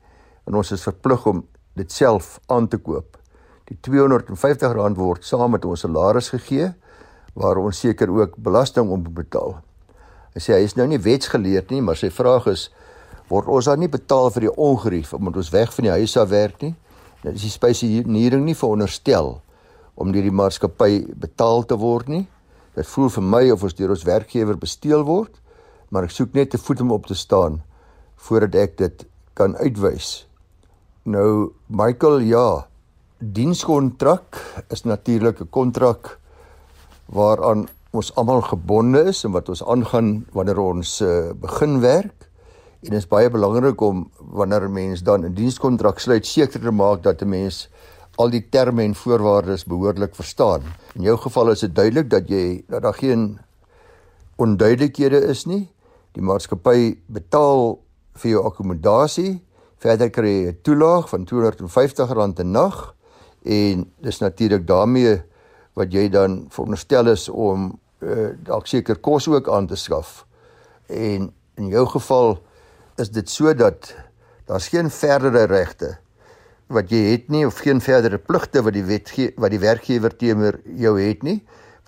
en 0.47 0.55
ons 0.55 0.71
is 0.71 0.83
verplig 0.83 1.25
om 1.27 1.47
dit 1.75 1.91
self 1.91 2.39
aan 2.47 2.67
te 2.67 2.77
koop. 2.77 3.18
Die 3.69 3.77
R250 3.77 4.97
word 4.97 5.25
saam 5.25 5.51
met 5.53 5.65
ons 5.65 5.83
salaris 5.85 6.31
gegee 6.33 6.71
waar 7.37 7.59
ons 7.61 7.77
seker 7.77 8.09
ook 8.09 8.33
belasting 8.41 8.89
om 8.89 9.03
betaal. 9.03 9.59
Hy 10.33 10.41
sê 10.41 10.55
hy 10.55 10.63
is 10.65 10.73
nou 10.77 10.87
nie 10.89 10.97
wetsgeleerd 10.97 11.69
nie, 11.69 11.81
maar 11.85 11.97
sy 11.99 12.09
vraag 12.09 12.47
is 12.49 12.69
word 13.29 13.45
ons 13.45 13.69
dan 13.69 13.79
nie 13.79 13.91
betaal 13.91 14.31
vir 14.33 14.47
die 14.47 14.55
ongerief 14.57 15.13
omdat 15.13 15.37
ons 15.37 15.51
weg 15.53 15.73
van 15.75 15.85
die 15.85 15.93
huis 16.01 16.17
af 16.17 16.31
werk 16.33 16.57
nie? 16.65 16.73
Nou 17.21 17.33
is 17.35 17.45
die 17.45 17.53
spesiering 17.53 18.45
nie 18.47 18.57
veronderstel 18.57 19.35
om 19.99 20.13
deur 20.15 20.25
die 20.25 20.33
maatskappy 20.33 21.03
betaal 21.19 21.61
te 21.69 21.77
word 21.77 22.09
nie. 22.09 22.25
Dit 22.73 22.89
voel 22.89 23.11
vir 23.13 23.25
my 23.35 23.43
of 23.53 23.67
ons 23.67 23.77
deur 23.77 23.93
ons 23.93 24.07
werkgewer 24.07 24.57
besteel 24.57 25.05
word, 25.05 25.35
maar 25.93 26.07
ek 26.07 26.15
soek 26.15 26.33
net 26.33 26.55
'n 26.55 26.63
voet 26.65 26.81
om 26.81 26.91
op 26.91 27.05
te 27.05 27.15
staan 27.15 27.61
voordat 28.17 28.55
ek 28.55 28.77
dit 28.77 29.05
kan 29.35 29.55
uitwys. 29.55 30.25
Nou 31.05 31.53
Michael, 31.67 32.19
ja, 32.19 32.68
dienskontrak 33.19 34.39
is 34.71 34.83
natuurlik 34.83 35.39
'n 35.41 35.49
kontrak 35.49 36.19
waaraan 37.05 37.67
ons 37.91 38.15
almal 38.15 38.41
gebonde 38.41 39.03
is 39.03 39.23
en 39.23 39.31
wat 39.31 39.49
ons 39.49 39.63
aangaan 39.63 40.25
wanneer 40.31 40.57
ons 40.57 41.01
uh, 41.01 41.31
begin 41.35 41.79
werk. 41.79 42.29
En 42.79 42.89
dit 42.89 42.99
is 42.99 43.07
baie 43.07 43.29
belangrik 43.29 43.81
om 43.81 44.11
wanneer 44.17 44.63
'n 44.69 44.71
mens 44.71 45.03
dan 45.03 45.25
'n 45.25 45.33
dienskontrak 45.33 45.99
sluit 45.99 46.25
seker 46.25 46.61
te 46.61 46.71
maak 46.71 47.03
dat 47.03 47.21
'n 47.21 47.29
mens 47.29 47.69
al 48.15 48.29
die 48.29 48.49
terme 48.49 48.83
en 48.83 48.95
voorwaardes 48.95 49.65
behoorlik 49.65 50.15
verstaan. 50.15 50.61
In 50.95 51.01
jou 51.01 51.17
geval 51.17 51.49
is 51.49 51.59
dit 51.59 51.75
duidelik 51.75 52.09
dat 52.09 52.29
jy 52.29 52.63
dat 52.67 52.81
daar 52.81 52.93
geen 52.93 53.39
onduidelikhede 54.35 55.27
is 55.27 55.45
nie. 55.45 55.69
Die 56.11 56.23
maatskappy 56.23 56.97
betaal 57.07 57.79
vir 58.13 58.31
jou 58.31 58.45
akkommodasie. 58.45 59.43
Verder 59.77 60.09
kry 60.09 60.29
jy 60.29 60.47
'n 60.47 60.59
toelaag 60.61 61.09
van 61.09 61.25
R250 61.25 62.39
'n 62.39 62.51
nag 62.51 62.95
en 63.43 63.85
dis 64.03 64.19
natuurlik 64.19 64.67
daarmee 64.67 65.19
wat 65.79 65.93
jy 65.93 66.09
dan 66.11 66.45
veronderstel 66.51 67.07
is 67.13 67.29
om 67.29 67.71
uh, 68.03 68.31
dalk 68.43 68.67
seker 68.67 68.99
kos 68.99 69.27
ook 69.27 69.49
aan 69.49 69.67
te 69.67 69.77
skaf. 69.79 70.25
En 70.87 71.29
in 71.59 71.67
jou 71.71 71.85
geval 71.87 72.37
is 72.99 73.11
dit 73.15 73.29
so 73.29 73.53
dat 73.53 73.93
daar's 74.45 74.67
geen 74.67 74.89
verdere 74.89 75.45
regte 75.47 75.97
wat 76.69 76.91
jy 76.91 77.01
het 77.11 77.29
nie 77.29 77.45
of 77.47 77.61
geen 77.63 77.81
verdere 77.81 78.17
pligte 78.17 78.61
wat 78.65 78.75
die 78.75 78.85
wet 78.85 79.11
wat 79.37 79.53
die 79.53 79.61
werkgewer 79.61 80.15
teenoor 80.15 80.59
jou 80.77 80.95
het 80.99 81.23
nie 81.23 81.39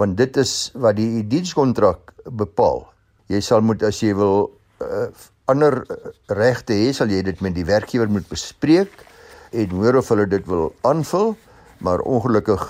want 0.02 0.18
dit 0.18 0.38
is 0.42 0.72
wat 0.82 0.98
die 0.98 1.22
dienskontrak 1.30 2.14
bepaal. 2.26 2.88
Jy 3.30 3.42
sal 3.46 3.62
moet 3.62 3.84
as 3.86 4.00
jy 4.02 4.16
wil 4.18 4.48
uh, 4.82 5.12
ander 5.52 5.84
regte 6.32 6.74
hê, 6.74 6.90
sal 6.96 7.12
jy 7.12 7.22
dit 7.28 7.42
met 7.46 7.54
die 7.54 7.68
werkgewer 7.68 8.10
moet 8.10 8.26
bespreek 8.32 9.04
en 9.52 9.70
hoor 9.76 10.00
of 10.00 10.10
hulle 10.14 10.28
dit 10.32 10.46
wil 10.48 10.72
aanvul, 10.88 11.36
maar 11.84 12.04
ongelukkig 12.08 12.64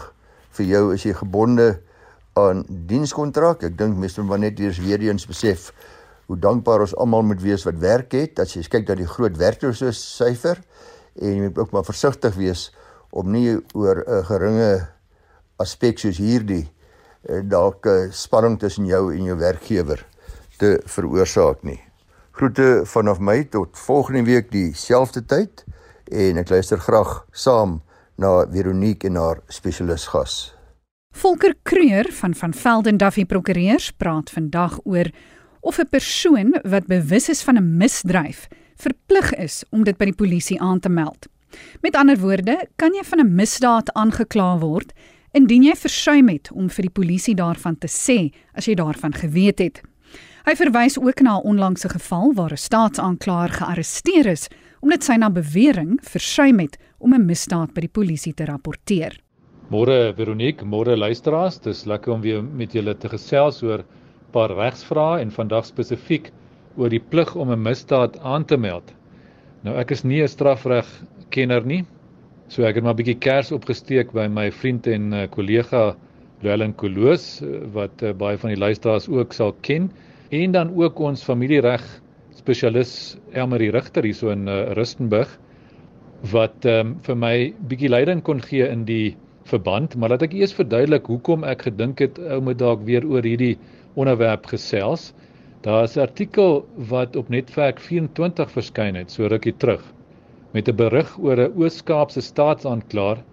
vir 0.58 0.66
jou 0.66 0.84
is 0.96 1.06
jy 1.06 1.14
gebonde 1.14 1.68
aan 2.40 2.64
dienskontrak. 2.68 3.64
Ek 3.68 3.78
dink 3.78 3.98
mense 4.00 4.24
moet 4.24 4.42
net 4.42 4.60
eers 4.60 4.80
weer 4.82 5.04
eens 5.06 5.28
besef 5.30 5.72
hoe 6.32 6.38
dankbaar 6.40 6.86
ons 6.86 6.96
almal 6.96 7.26
moet 7.28 7.42
wees 7.44 7.66
wat 7.68 7.80
werk 7.84 8.16
het. 8.16 8.40
As 8.40 8.56
jy 8.56 8.64
kyk 8.72 8.88
dat 8.88 9.02
die 9.02 9.10
groot 9.10 9.36
werkloosheid 9.38 9.98
syfer 9.98 10.62
en 11.20 11.34
jy 11.36 11.50
moet 11.50 11.60
ook 11.60 11.74
maar 11.76 11.88
versigtig 11.88 12.38
wees 12.40 12.70
om 13.12 13.32
nie 13.32 13.60
oor 13.76 14.04
'n 14.08 14.24
geringe 14.24 14.88
aspek 15.60 16.00
soos 16.00 16.18
hierdie 16.18 16.72
eh, 17.28 17.42
dalk 17.44 17.86
'n 17.86 18.12
spanning 18.12 18.58
tussen 18.60 18.86
jou 18.86 19.12
en 19.14 19.24
jou 19.24 19.38
werkgewer 19.38 20.06
te 20.58 20.80
veroorsaak 20.86 21.64
nie. 21.64 21.82
Groete 22.32 22.86
vanaf 22.86 23.20
my 23.20 23.44
tot 23.44 23.78
volgende 23.78 24.24
week 24.24 24.52
dieselfde 24.52 25.26
tyd 25.26 25.66
en 26.12 26.38
ek 26.38 26.50
luister 26.50 26.80
graag 26.80 27.26
saam 27.32 27.80
na 28.20 28.46
Veronique 28.52 29.08
en 29.08 29.16
haar 29.16 29.40
spesialis 29.48 30.08
gas. 30.12 30.54
Volker 31.12 31.56
Kreur 31.64 32.08
van 32.12 32.36
van 32.36 32.54
Velden 32.54 32.98
Duffy 32.98 33.26
Prokureurs 33.26 33.92
praat 33.92 34.30
vandag 34.30 34.80
oor 34.84 35.10
of 35.62 35.80
'n 35.80 35.90
persoon 35.90 36.60
wat 36.64 36.88
bewus 36.88 37.30
is 37.30 37.44
van 37.44 37.58
'n 37.58 37.78
misdryf 37.78 38.48
verplig 38.76 39.34
is 39.36 39.64
om 39.70 39.84
dit 39.84 39.98
by 39.98 40.06
die 40.06 40.16
polisie 40.16 40.62
aan 40.62 40.80
te 40.80 40.90
meld. 40.90 41.28
Met 41.82 41.96
ander 41.96 42.18
woorde, 42.18 42.68
kan 42.76 42.94
jy 42.94 43.04
van 43.04 43.20
'n 43.20 43.36
misdaad 43.36 43.94
aangekla 43.94 44.58
word 44.60 44.94
indien 45.32 45.64
jy 45.64 45.76
versuim 45.76 46.28
het 46.28 46.52
om 46.52 46.70
vir 46.70 46.82
die 46.82 46.96
polisie 47.00 47.36
daarvan 47.36 47.78
te 47.78 47.88
sê 47.88 48.34
as 48.54 48.66
jy 48.66 48.76
daarvan 48.76 49.14
geweet 49.14 49.60
het. 49.60 49.82
Hy 50.44 50.56
verwys 50.56 50.98
ook 51.00 51.22
na 51.22 51.38
'n 51.38 51.46
onlangse 51.46 51.90
geval 51.90 52.34
waar 52.34 52.52
'n 52.52 52.58
staatsaanklaer 52.58 53.50
gearresteer 53.50 54.26
is 54.26 54.48
omdat 54.82 55.06
sy 55.06 55.16
na 55.22 55.30
bewering 55.30 56.00
versuim 56.02 56.60
het 56.60 56.78
om 57.00 57.14
'n 57.14 57.26
misdaad 57.26 57.74
by 57.74 57.82
die 57.82 57.96
polisie 58.00 58.34
te 58.34 58.46
rapporteer. 58.46 59.20
Môre 59.70 60.14
Veronique, 60.18 60.66
môre 60.66 60.98
luisteraars, 60.98 61.60
dis 61.60 61.86
lekker 61.86 62.14
om 62.14 62.22
weer 62.22 62.44
met 62.44 62.74
julle 62.74 62.94
te 62.94 63.10
gesels 63.10 63.64
oor 63.64 63.80
'n 63.80 63.86
paar 64.32 64.50
regsvrae 64.50 65.22
en 65.22 65.32
vandag 65.32 65.66
spesifiek 65.66 66.32
oor 66.78 66.90
die 66.90 67.00
plig 67.00 67.36
om 67.36 67.52
'n 67.52 67.64
misdaad 67.64 68.20
aan 68.20 68.46
te 68.46 68.58
meld. 68.58 68.94
Nou 69.64 69.78
ek 69.78 69.92
is 69.92 70.04
nie 70.04 70.22
'n 70.22 70.28
strafreg 70.28 70.88
kenner 71.30 71.66
nie, 71.66 71.86
so 72.48 72.64
ek 72.64 72.76
het 72.76 72.84
maar 72.84 72.94
'n 72.94 72.98
bietjie 72.98 73.20
kers 73.20 73.52
opgesteek 73.52 74.12
by 74.14 74.28
my 74.28 74.52
vriend 74.52 74.88
en 74.88 75.14
uh, 75.14 75.28
kollega 75.28 75.96
Lellen 76.42 76.74
Koloos 76.74 77.42
wat 77.74 78.02
uh, 78.02 78.12
baie 78.14 78.38
van 78.38 78.50
die 78.50 78.60
luisteraars 78.60 79.08
ook 79.08 79.34
sal 79.34 79.54
ken 79.62 79.92
en 80.32 80.52
dan 80.52 80.76
ook 80.76 81.00
ons 81.00 81.24
familiereg 81.24 82.02
spesialis 82.42 82.92
Elmarie 83.38 83.72
Rigter 83.74 84.04
hier 84.04 84.18
so 84.18 84.32
in 84.34 84.48
uh, 84.50 84.74
Rustenburg 84.78 85.30
wat 86.32 86.66
um, 86.70 86.96
vir 87.06 87.18
my 87.18 87.36
bietjie 87.70 87.90
leiding 87.90 88.22
kon 88.26 88.42
gee 88.42 88.66
in 88.66 88.86
die 88.86 89.16
verband, 89.50 89.96
maar 89.98 90.14
laat 90.14 90.26
ek 90.26 90.36
eers 90.38 90.54
verduidelik 90.58 91.10
hoekom 91.10 91.46
ek 91.50 91.66
gedink 91.68 92.02
het 92.04 92.20
ou 92.22 92.40
moet 92.46 92.60
dalk 92.62 92.84
weer 92.88 93.06
oor 93.10 93.26
hierdie 93.26 93.56
onderwerp 94.00 94.46
gesels. 94.52 95.12
Daar 95.66 95.86
is 95.86 95.98
'n 95.98 96.06
artikel 96.06 96.64
wat 96.92 97.16
op 97.16 97.30
Netwerk 97.30 97.80
24 97.80 98.52
verskyn 98.52 98.96
het 98.96 99.12
so 99.12 99.28
rukkie 99.28 99.58
terug 99.58 99.84
met 100.54 100.70
'n 100.70 100.76
berig 100.76 101.18
oor 101.20 101.38
'n 101.38 101.54
Oos-Kaapse 101.58 102.22
staatsaanklaer 102.22 103.24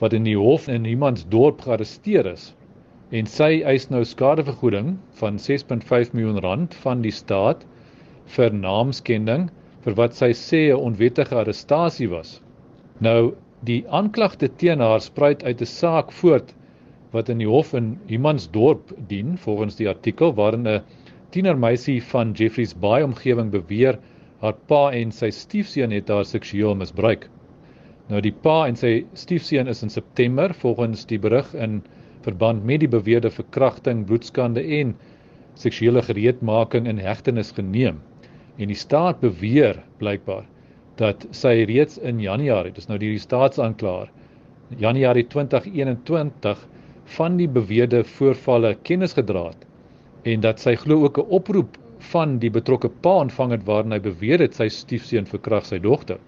wat 0.00 0.12
in 0.12 0.24
die 0.24 0.36
hof 0.36 0.68
in 0.68 0.82
Niemandsdorp 0.82 1.60
gearresteer 1.66 2.26
is 2.32 2.54
en 3.10 3.26
sy 3.26 3.62
eis 3.62 3.88
nou 3.90 4.04
skadevergoeding 4.04 4.96
van 5.20 5.38
6.5 5.38 6.12
miljoen 6.12 6.40
rand 6.42 6.74
van 6.74 7.02
die 7.02 7.14
staat 7.14 7.64
vir 8.26 8.52
naamskending 8.52 9.50
vir 9.84 9.94
wat 9.94 10.14
sy 10.14 10.30
sê 10.32 10.68
'n 10.70 10.80
onwettige 10.80 11.36
arrestasie 11.36 12.08
was. 12.08 12.40
Nou 13.00 13.34
Die 13.64 13.82
aanklagte 13.98 14.48
teen 14.60 14.82
haar 14.84 15.00
spruit 15.00 15.40
uit 15.42 15.60
'n 15.64 15.68
saak 15.68 16.10
voort 16.16 16.50
wat 17.12 17.30
in 17.32 17.38
die 17.42 17.48
hof 17.48 17.72
in 17.78 17.86
Humansdorp 18.06 18.92
dien 19.12 19.38
volgens 19.44 19.78
die 19.80 19.88
artikel 19.88 20.34
waarin 20.34 20.68
'n 20.68 20.82
tienermeisie 21.36 22.02
van 22.10 22.34
Jeffreys 22.40 22.74
Bay 22.74 23.02
omgewing 23.02 23.50
beweer 23.50 23.98
haar 24.42 24.52
pa 24.68 24.82
en 24.92 25.12
sy 25.12 25.30
stiefseun 25.30 25.90
het 25.90 26.08
haar 26.08 26.24
seksueel 26.24 26.74
misbruik. 26.74 27.28
Nou 28.08 28.20
die 28.20 28.34
pa 28.44 28.66
en 28.68 28.76
sy 28.76 29.06
stiefseun 29.14 29.66
is 29.66 29.82
in 29.82 29.90
September 29.90 30.54
volgens 30.54 31.06
die 31.06 31.18
berig 31.18 31.54
in 31.54 31.82
verband 32.20 32.64
met 32.64 32.80
die 32.80 32.92
beweerde 32.98 33.30
verkrachting, 33.30 34.04
bloedskande 34.06 34.62
en 34.80 34.94
seksuele 35.54 36.02
gereedmaking 36.02 36.86
in 36.86 36.98
hegtenis 36.98 37.52
geneem. 37.52 38.02
En 38.58 38.68
die 38.72 38.78
staat 38.78 39.20
beweer 39.20 39.82
blykbaar 40.00 40.44
dat 40.96 41.26
sy 41.36 41.64
reeds 41.68 41.98
in 41.98 42.20
Januarie, 42.20 42.72
dis 42.72 42.88
nou 42.88 42.96
die 42.98 43.18
staatsaanklaer, 43.20 44.08
Januarie 44.80 45.26
2021 45.28 46.62
van 47.16 47.36
die 47.36 47.48
beweerde 47.48 48.02
voorvalle 48.16 48.74
kennis 48.88 49.14
gedra 49.14 49.50
het 49.50 49.66
en 50.26 50.40
dat 50.42 50.58
sy 50.58 50.74
glo 50.74 51.04
ook 51.04 51.18
'n 51.18 51.34
oproep 51.38 51.76
van 52.12 52.38
die 52.42 52.50
betrokke 52.50 52.88
pa 52.88 53.18
ontvang 53.24 53.52
het 53.54 53.66
waarin 53.66 53.92
hy 53.92 54.00
beweer 54.00 54.40
het 54.42 54.54
sy 54.54 54.68
stiefseun 54.68 55.26
verkragt 55.26 55.66
sy 55.66 55.78
dogter. 55.78 56.18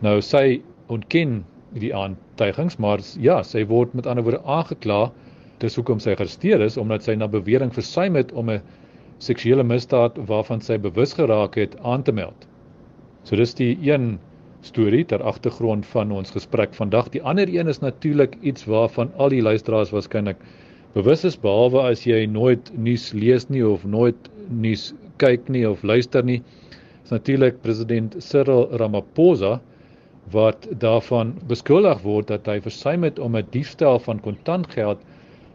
Nou 0.00 0.20
sy 0.20 0.62
ontken 0.88 1.44
die 1.76 1.92
aantuigings, 1.94 2.78
maar 2.78 3.00
ja, 3.20 3.42
sy 3.42 3.64
word 3.66 3.94
met 3.94 4.06
ander 4.06 4.24
woorde 4.24 4.44
aangekla 4.44 5.12
dis 5.58 5.76
hoekom 5.76 6.00
sy 6.00 6.16
gearresteer 6.16 6.62
is 6.64 6.76
omdat 6.76 7.04
sy 7.06 7.14
na 7.14 7.28
bewering 7.28 7.72
versuim 7.74 8.16
het 8.18 8.32
om 8.32 8.50
'n 8.50 8.62
seksuele 9.22 9.62
misdaad 9.62 10.18
waarvan 10.30 10.60
sy 10.66 10.78
bewus 10.82 11.14
geraak 11.18 11.58
het 11.60 11.76
aan 11.86 12.02
te 12.02 12.12
meld. 12.12 12.46
So 13.22 13.38
dis 13.38 13.54
die 13.54 13.76
een 13.86 14.16
storie 14.66 15.04
ter 15.04 15.22
agtergrond 15.22 15.86
van 15.86 16.12
ons 16.14 16.34
gesprek 16.34 16.74
vandag. 16.74 17.10
Die 17.14 17.22
ander 17.22 17.50
een 17.50 17.70
is 17.70 17.82
natuurlik 17.82 18.36
iets 18.42 18.66
waarvan 18.70 19.10
al 19.16 19.34
die 19.34 19.42
luisteraars 19.42 19.92
waarskynlik 19.94 20.42
bewus 20.94 21.24
is 21.24 21.38
behalwe 21.40 21.82
as 21.90 22.04
jy 22.06 22.24
nooit 22.26 22.70
nuus 22.76 23.10
lees 23.12 23.48
nie 23.50 23.62
of 23.66 23.84
nooit 23.84 24.30
nuus 24.48 24.90
kyk 25.22 25.48
nie 25.48 25.64
of 25.68 25.82
luister 25.82 26.24
nie. 26.26 26.40
Is 27.04 27.14
natuurlik 27.14 27.62
president 27.62 28.16
Cyril 28.22 28.68
Ramaphosa 28.78 29.58
wat 30.34 30.66
daarvan 30.82 31.34
beskuldig 31.50 32.02
word 32.06 32.30
dat 32.30 32.46
hy 32.46 32.60
versuim 32.62 33.06
het 33.06 33.18
om 33.18 33.36
'n 33.36 33.46
diefstal 33.50 33.98
van 33.98 34.20
kontantgeld 34.20 34.98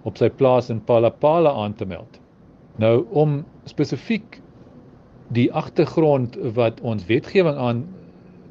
op 0.04 0.18
sy 0.18 0.30
plaas 0.30 0.70
in 0.70 0.84
Palapala 0.84 1.52
aan 1.52 1.76
te 1.76 1.86
meld. 1.86 2.20
Nou 2.78 3.06
om 3.10 3.40
spesifiek 3.66 4.40
die 5.34 5.50
agtergrond 5.54 6.38
wat 6.56 6.82
ons 6.82 7.06
wetgewing 7.10 7.58
aan 7.58 7.86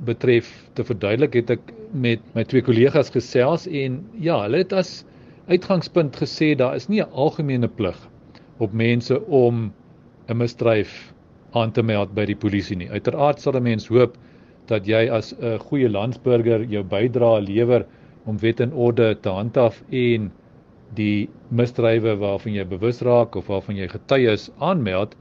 betref 0.04 0.50
te 0.76 0.84
verduidelik 0.84 1.38
het 1.38 1.52
ek 1.54 1.72
met 1.96 2.22
my 2.34 2.44
twee 2.44 2.64
kollegas 2.66 3.12
gesels 3.14 3.64
en 3.70 4.00
ja, 4.20 4.42
hulle 4.42 4.60
het 4.64 4.74
as 4.76 5.04
uitgangspunt 5.46 6.18
gesê 6.18 6.52
daar 6.58 6.74
is 6.76 6.88
nie 6.88 7.00
'n 7.00 7.12
algemene 7.12 7.68
plig 7.68 7.96
op 8.58 8.72
mense 8.72 9.20
om 9.26 9.72
'n 10.28 10.36
misdryf 10.36 11.14
aan 11.52 11.72
te 11.72 11.82
meld 11.82 12.14
by 12.14 12.24
die 12.26 12.36
polisie 12.36 12.76
nie. 12.76 12.90
Uiteraard 12.90 13.40
sal 13.40 13.56
'n 13.56 13.62
mens 13.62 13.86
hoop 13.86 14.18
dat 14.66 14.86
jy 14.86 15.08
as 15.08 15.32
'n 15.40 15.58
goeie 15.58 15.88
landsburger 15.88 16.64
jou 16.64 16.82
bydrae 16.82 17.40
lewer 17.40 17.86
om 18.26 18.38
wet 18.38 18.60
en 18.60 18.72
orde 18.72 19.14
te 19.20 19.28
handhaaf 19.28 19.82
en 19.90 20.32
die 20.94 21.28
misdrywe 21.50 22.16
waarvan 22.20 22.54
jy 22.54 22.64
bewus 22.64 23.02
raak 23.02 23.36
of 23.36 23.48
waarvan 23.50 23.76
jy 23.76 23.88
getuie 23.90 24.30
is 24.32 24.50
aanmeld 24.58 25.16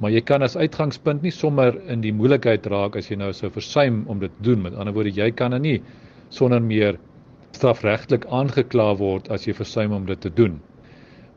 maar 0.00 0.12
jy 0.12 0.20
kan 0.28 0.44
as 0.44 0.56
uitgangspunt 0.60 1.22
nie 1.24 1.32
sommer 1.32 1.76
in 1.92 2.02
die 2.04 2.12
moeilikheid 2.12 2.66
raak 2.68 2.98
as 3.00 3.08
jy 3.10 3.16
nou 3.16 3.30
sou 3.36 3.48
versuim 3.52 4.02
om 4.12 4.20
dit 4.20 4.32
te 4.36 4.44
doen. 4.50 4.64
Met 4.66 4.76
ander 4.76 4.92
woorde, 4.96 5.14
jy 5.16 5.30
kan 5.32 5.56
dan 5.56 5.64
nie 5.64 5.78
sonder 6.28 6.60
meer 6.60 6.98
strafregtelik 7.56 8.26
aangekla 8.28 8.90
word 9.00 9.30
as 9.32 9.46
jy 9.48 9.54
versuim 9.56 9.94
om 9.96 10.04
dit 10.08 10.20
te 10.20 10.32
doen. 10.36 10.58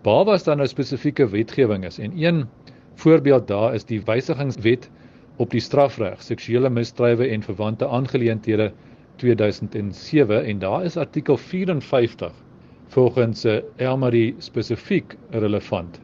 Behalwe 0.03 0.35
as 0.35 0.43
daar 0.47 0.59
nou 0.59 0.67
spesifieke 0.67 1.27
wetgewing 1.31 1.85
is 1.87 1.99
en 2.03 2.15
een 2.19 2.43
voorbeeld 2.99 3.47
daar 3.47 3.75
is 3.75 3.87
die 3.87 4.01
wysigingswet 4.03 4.89
op 5.39 5.55
die 5.55 5.63
strafreg, 5.63 6.19
seksuele 6.23 6.69
misdrywe 6.69 7.29
en 7.31 7.45
verwante 7.45 7.87
aangeleenthede 7.87 8.73
2007 9.23 10.43
en 10.51 10.59
daar 10.59 10.83
is 10.87 10.99
artikel 10.99 11.39
54 11.39 12.35
volgens 12.89 13.45
uh, 13.45 13.61
Elmarie 13.77 14.35
spesifiek 14.37 15.17
relevant 15.29 15.99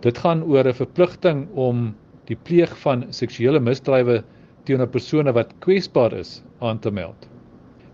Dit 0.00 0.18
gaan 0.18 0.42
oor 0.48 0.64
'n 0.64 0.76
verpligting 0.76 1.40
om 1.52 1.80
die 2.28 2.36
pleeg 2.48 2.70
van 2.84 3.02
seksuele 3.12 3.60
misdrywe 3.60 4.22
teenoor 4.64 4.88
persone 4.94 5.32
wat 5.36 5.52
kwesbaar 5.64 6.14
is 6.16 6.30
aan 6.60 6.78
te 6.78 6.90
meld. 6.90 7.28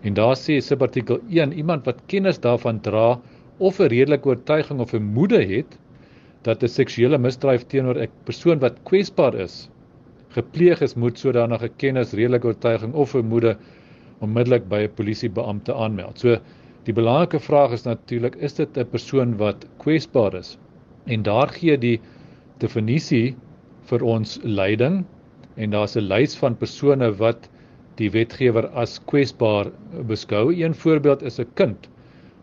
En 0.07 0.13
daar 0.13 0.37
sê 0.39 0.59
subartikel 0.63 1.19
1 1.27 1.51
iemand 1.53 1.85
wat 1.85 1.99
kennis 2.05 2.39
daarvan 2.39 2.79
dra 2.79 3.19
of 3.57 3.79
'n 3.79 3.91
redelike 3.91 4.29
oortuiging 4.29 4.79
of 4.79 4.89
vermoede 4.95 5.43
het 5.43 5.77
dat 6.47 6.63
'n 6.63 6.67
seksuele 6.67 7.17
misdryf 7.17 7.67
teenoor 7.67 7.99
'n 7.99 8.09
persoon 8.23 8.59
wat 8.59 8.79
kwesbaar 8.83 9.35
is 9.35 9.69
gepleeg 10.29 10.81
is, 10.81 10.95
moet 10.95 11.19
sodanige 11.19 11.69
kennis, 11.77 12.13
redelike 12.13 12.47
oortuiging 12.47 12.93
of 12.93 13.09
vermoede 13.09 13.57
onmiddellik 14.19 14.69
by 14.69 14.87
'n 14.87 14.93
polisiebeampte 14.95 15.73
aanmeld. 15.73 16.19
So 16.19 16.37
die 16.87 16.95
belangrike 16.95 17.39
vraag 17.43 17.73
is 17.75 17.83
natuurlik 17.83 18.37
is 18.47 18.53
dit 18.55 18.77
'n 18.77 18.87
persoon 18.91 19.35
wat 19.37 19.65
kwesbaar 19.83 20.33
is? 20.39 20.57
En 21.05 21.23
daar 21.23 21.49
gee 21.49 21.77
die 21.77 21.99
definisie 22.59 23.35
vir 23.89 24.03
ons 24.03 24.39
leiding 24.43 25.03
en 25.57 25.69
daar's 25.75 25.97
'n 25.97 26.07
lys 26.07 26.35
van 26.35 26.55
persone 26.55 27.11
wat 27.19 27.49
die 27.97 28.09
wetgewer 28.11 28.67
as 28.67 28.99
kwesbaar 28.99 29.71
beskou. 30.07 30.53
Een 30.53 30.73
voorbeeld 30.73 31.23
is 31.23 31.39
'n 31.39 31.47
kind 31.55 31.89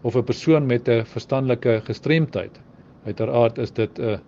of 0.02 0.16
'n 0.16 0.24
persoon 0.24 0.66
met 0.66 0.88
'n 0.88 1.04
verstandelike 1.04 1.80
gestremdheid. 1.84 2.60
Uiteraard 3.06 3.58
is 3.58 3.70
dit 3.70 3.98
'n 3.98 4.20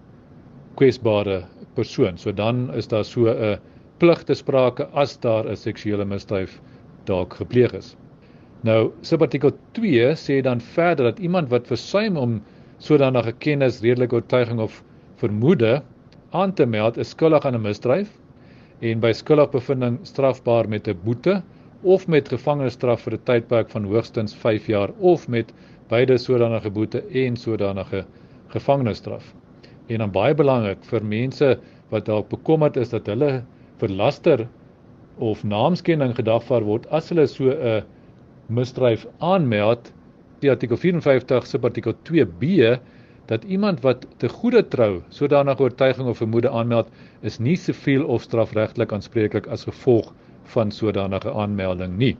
kwesbare 0.77 1.45
persoon. 1.75 2.19
So 2.19 2.33
dan 2.33 2.75
is 2.75 2.89
daar 2.89 3.05
so 3.05 3.29
'n 3.29 3.59
plig 3.99 4.25
te 4.25 4.35
sprake 4.35 4.87
as 4.95 5.21
daar 5.21 5.45
'n 5.45 5.57
seksuele 5.57 6.05
misdrijf 6.05 6.61
dalk 7.05 7.35
gepleeg 7.35 7.73
is. 7.73 7.97
Nou, 8.65 8.93
subartikel 9.05 9.53
2 9.73 10.15
sê 10.17 10.41
dan 10.43 10.61
verder 10.61 11.05
dat 11.11 11.19
iemand 11.19 11.49
wat 11.49 11.67
versuim 11.67 12.17
om 12.17 12.43
sodanige 12.79 13.33
kennis, 13.33 13.81
redelike 13.81 14.15
oortuiging 14.15 14.61
of 14.61 14.83
vermoede 15.21 15.83
aan 16.31 16.53
te 16.53 16.67
meld 16.67 16.97
is 16.97 17.13
skuldig 17.13 17.45
aan 17.45 17.55
'n 17.55 17.63
misdrijf 17.63 18.09
en 18.81 19.01
by 19.01 19.13
skuldigbevinding 19.13 19.99
strafbaar 20.03 20.69
met 20.69 20.89
'n 20.89 20.99
boete 21.05 21.43
of 21.83 22.09
met 22.09 22.29
gevangenisstraf 22.29 23.03
vir 23.03 23.13
'n 23.13 23.25
tydperk 23.25 23.71
van 23.71 23.85
hoogstens 23.85 24.35
5 24.35 24.67
jaar 24.67 24.91
of 24.99 25.29
met 25.29 25.53
beide 25.89 26.19
sodanige 26.19 26.71
boete 26.71 27.03
en 27.13 27.37
sodanige 27.37 28.05
gevangenisstraf. 28.49 29.35
En 29.87 29.99
dan 29.99 30.11
baie 30.11 30.35
belangrik 30.35 30.85
vir 30.85 31.05
mense 31.05 31.59
wat 31.91 32.07
dalk 32.07 32.29
bekommerd 32.29 32.77
is 32.77 32.89
dat 32.89 33.07
hulle 33.07 33.45
verlaster 33.77 34.49
of 35.19 35.45
naamskending 35.45 36.15
gedagvaar 36.15 36.65
word 36.65 36.87
as 36.91 37.09
hulle 37.09 37.27
so 37.27 37.51
'n 37.51 37.85
misdrijf 38.47 39.07
aanmeld 39.19 39.93
die 40.43 40.51
artikel 40.51 40.77
54 40.77 41.47
subartikel 41.47 41.95
2b 42.09 42.77
dat 43.27 43.45
iemand 43.45 43.81
wat 43.83 44.07
te 44.23 44.29
goeie 44.29 44.63
trou 44.71 45.03
sodanige 45.09 45.63
oortuiging 45.63 46.09
of 46.09 46.21
vermoede 46.23 46.51
aanmeld 46.51 46.91
is 47.27 47.41
nie 47.43 47.57
siviel 47.57 48.05
of 48.07 48.23
strafregtelik 48.23 48.93
aanspreeklik 48.93 49.49
as 49.51 49.67
gevolg 49.67 50.13
van 50.55 50.71
sodanige 50.71 51.33
aanmelding 51.33 51.97
nie. 51.99 52.15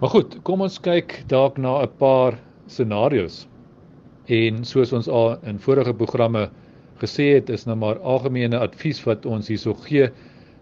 Maar 0.00 0.10
goed, 0.10 0.38
kom 0.42 0.64
ons 0.66 0.80
kyk 0.82 1.22
dalk 1.30 1.58
na 1.58 1.82
'n 1.82 1.92
paar 1.98 2.38
scenario's. 2.66 3.46
En 4.26 4.64
soos 4.64 4.92
ons 4.92 5.08
al 5.08 5.38
in 5.46 5.58
vorige 5.58 5.94
programme 5.94 6.50
gesê 6.98 7.34
het, 7.34 7.50
is 7.50 7.64
nou 7.66 7.76
maar 7.76 7.98
algemene 7.98 8.58
advies 8.58 9.04
wat 9.04 9.26
ons 9.26 9.48
hierso 9.48 9.74
gee, 9.74 10.10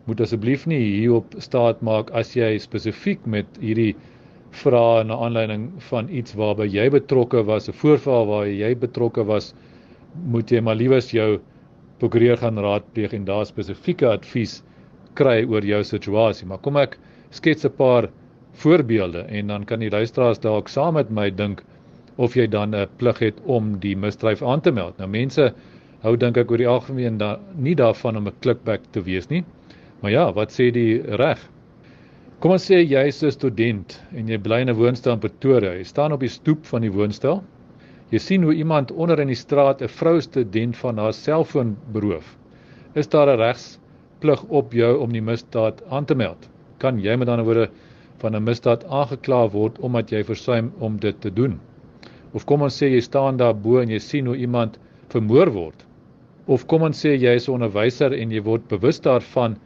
moet 0.05 0.21
asseblief 0.21 0.67
nie 0.67 0.79
hierop 0.79 1.35
staat 1.39 1.81
maak 1.81 2.11
as 2.11 2.37
jy 2.37 2.59
spesifiek 2.59 3.27
met 3.27 3.47
hierdie 3.61 3.95
vra 4.63 5.03
na 5.03 5.17
aanleiding 5.27 5.67
van 5.91 6.09
iets 6.09 6.35
waarby 6.39 6.67
jy 6.71 6.89
betrokke 6.91 7.43
was, 7.45 7.69
'n 7.69 7.79
voorval 7.81 8.27
waar 8.27 8.47
jy 8.47 8.75
betrokke 8.75 9.25
was, 9.25 9.55
moet 10.27 10.51
jy 10.51 10.61
maar 10.61 10.77
liewes 10.77 11.11
jou 11.11 11.41
prokureur 11.99 12.37
gaan 12.37 12.59
raadpleeg 12.59 13.15
en 13.15 13.25
daar 13.25 13.47
spesifieke 13.47 14.09
advies 14.09 14.63
kry 15.15 15.45
oor 15.45 15.65
jou 15.65 15.83
situasie. 15.85 16.47
Maar 16.47 16.59
kom 16.59 16.77
ek 16.77 16.99
skets 17.31 17.65
'n 17.65 17.77
paar 17.77 18.11
voorbeelde 18.63 19.27
en 19.29 19.47
dan 19.47 19.65
kan 19.65 19.81
die 19.81 19.91
luisteraars 19.91 20.39
dalk 20.39 20.69
saam 20.69 20.95
met 20.95 21.11
my 21.11 21.31
dink 21.31 21.63
of 22.17 22.37
jy 22.37 22.47
dan 22.47 22.75
'n 22.75 22.87
plig 22.99 23.19
het 23.19 23.41
om 23.45 23.79
die 23.79 23.97
misdryf 23.97 24.43
aan 24.43 24.61
te 24.61 24.71
meld. 24.71 24.99
Nou 24.99 25.09
mense 25.09 25.53
hou 26.03 26.17
dink 26.17 26.37
ek 26.37 26.51
oor 26.51 26.59
die 26.59 26.69
algemeen 26.69 27.19
da 27.19 27.39
nie 27.57 27.75
daarvan 27.75 28.17
om 28.17 28.29
'n 28.29 28.41
klikback 28.41 28.81
te 28.93 29.03
wees 29.03 29.29
nie. 29.31 29.45
Maar 30.01 30.11
ja, 30.11 30.33
wat 30.33 30.51
sê 30.53 30.71
die 30.71 31.03
reg? 31.17 31.39
Kom 32.43 32.53
ons 32.53 32.65
sê 32.69 32.81
jy 32.83 33.03
is 33.09 33.23
'n 33.23 33.31
student 33.31 33.93
en 34.13 34.29
jy 34.29 34.37
bly 34.47 34.61
in 34.63 34.71
'n 34.71 34.77
woonstel 34.77 35.13
in 35.13 35.21
Pretoria. 35.21 35.75
Jy 35.79 35.85
staan 35.85 36.13
op 36.13 36.21
die 36.21 36.29
stoep 36.29 36.67
van 36.67 36.83
die 36.83 36.91
woonstel. 36.91 37.43
Jy 38.11 38.19
sien 38.19 38.43
hoe 38.43 38.55
iemand 38.55 38.91
onder 38.93 39.21
in 39.21 39.29
die 39.29 39.39
straat 39.39 39.83
'n 39.83 39.89
vrou 39.89 40.21
student 40.21 40.77
van 40.77 40.99
haar 40.99 41.13
selfoon 41.13 41.77
beroof. 41.93 42.37
Is 42.95 43.07
daar 43.07 43.29
'n 43.29 43.39
regsplig 43.39 44.45
op 44.49 44.73
jou 44.73 44.99
om 44.99 45.13
die 45.13 45.23
misdaad 45.23 45.83
aan 45.91 46.05
te 46.05 46.15
meld? 46.15 46.49
Kan 46.79 47.01
jy 47.01 47.17
met 47.17 47.29
ander 47.29 47.45
woorde 47.45 47.71
van 48.19 48.35
'n 48.35 48.45
misdaad 48.45 48.85
aangekla 48.85 49.51
word 49.51 49.79
omdat 49.79 50.11
jy 50.11 50.25
versuim 50.25 50.73
om 50.81 50.97
dit 50.97 51.21
te 51.21 51.31
doen? 51.31 51.61
Of 52.33 52.45
kom 52.45 52.63
ons 52.63 52.83
sê 52.83 52.91
jy 52.91 53.01
staan 53.01 53.37
daar 53.37 53.55
bo 53.55 53.79
en 53.79 53.89
jy 53.89 53.99
sien 53.99 54.27
hoe 54.27 54.37
iemand 54.37 54.79
vermoor 55.09 55.51
word. 55.51 55.85
Of 56.47 56.67
kom 56.67 56.83
ons 56.83 57.07
sê 57.07 57.15
jy 57.17 57.35
is 57.35 57.49
'n 57.49 57.53
onderwyser 57.53 58.13
en 58.13 58.31
jy 58.31 58.43
word 58.43 58.69
bewus 58.69 59.01
daarvan 59.01 59.57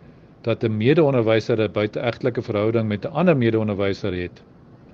dat 0.48 0.64
'n 0.64 0.76
mede-onderwyser 0.76 1.60
'n 1.60 1.72
buiteegtelike 1.72 2.42
verhouding 2.42 2.88
met 2.88 3.04
'n 3.04 3.12
ander 3.12 3.36
mede-onderwyser 3.36 4.14
het. 4.22 4.42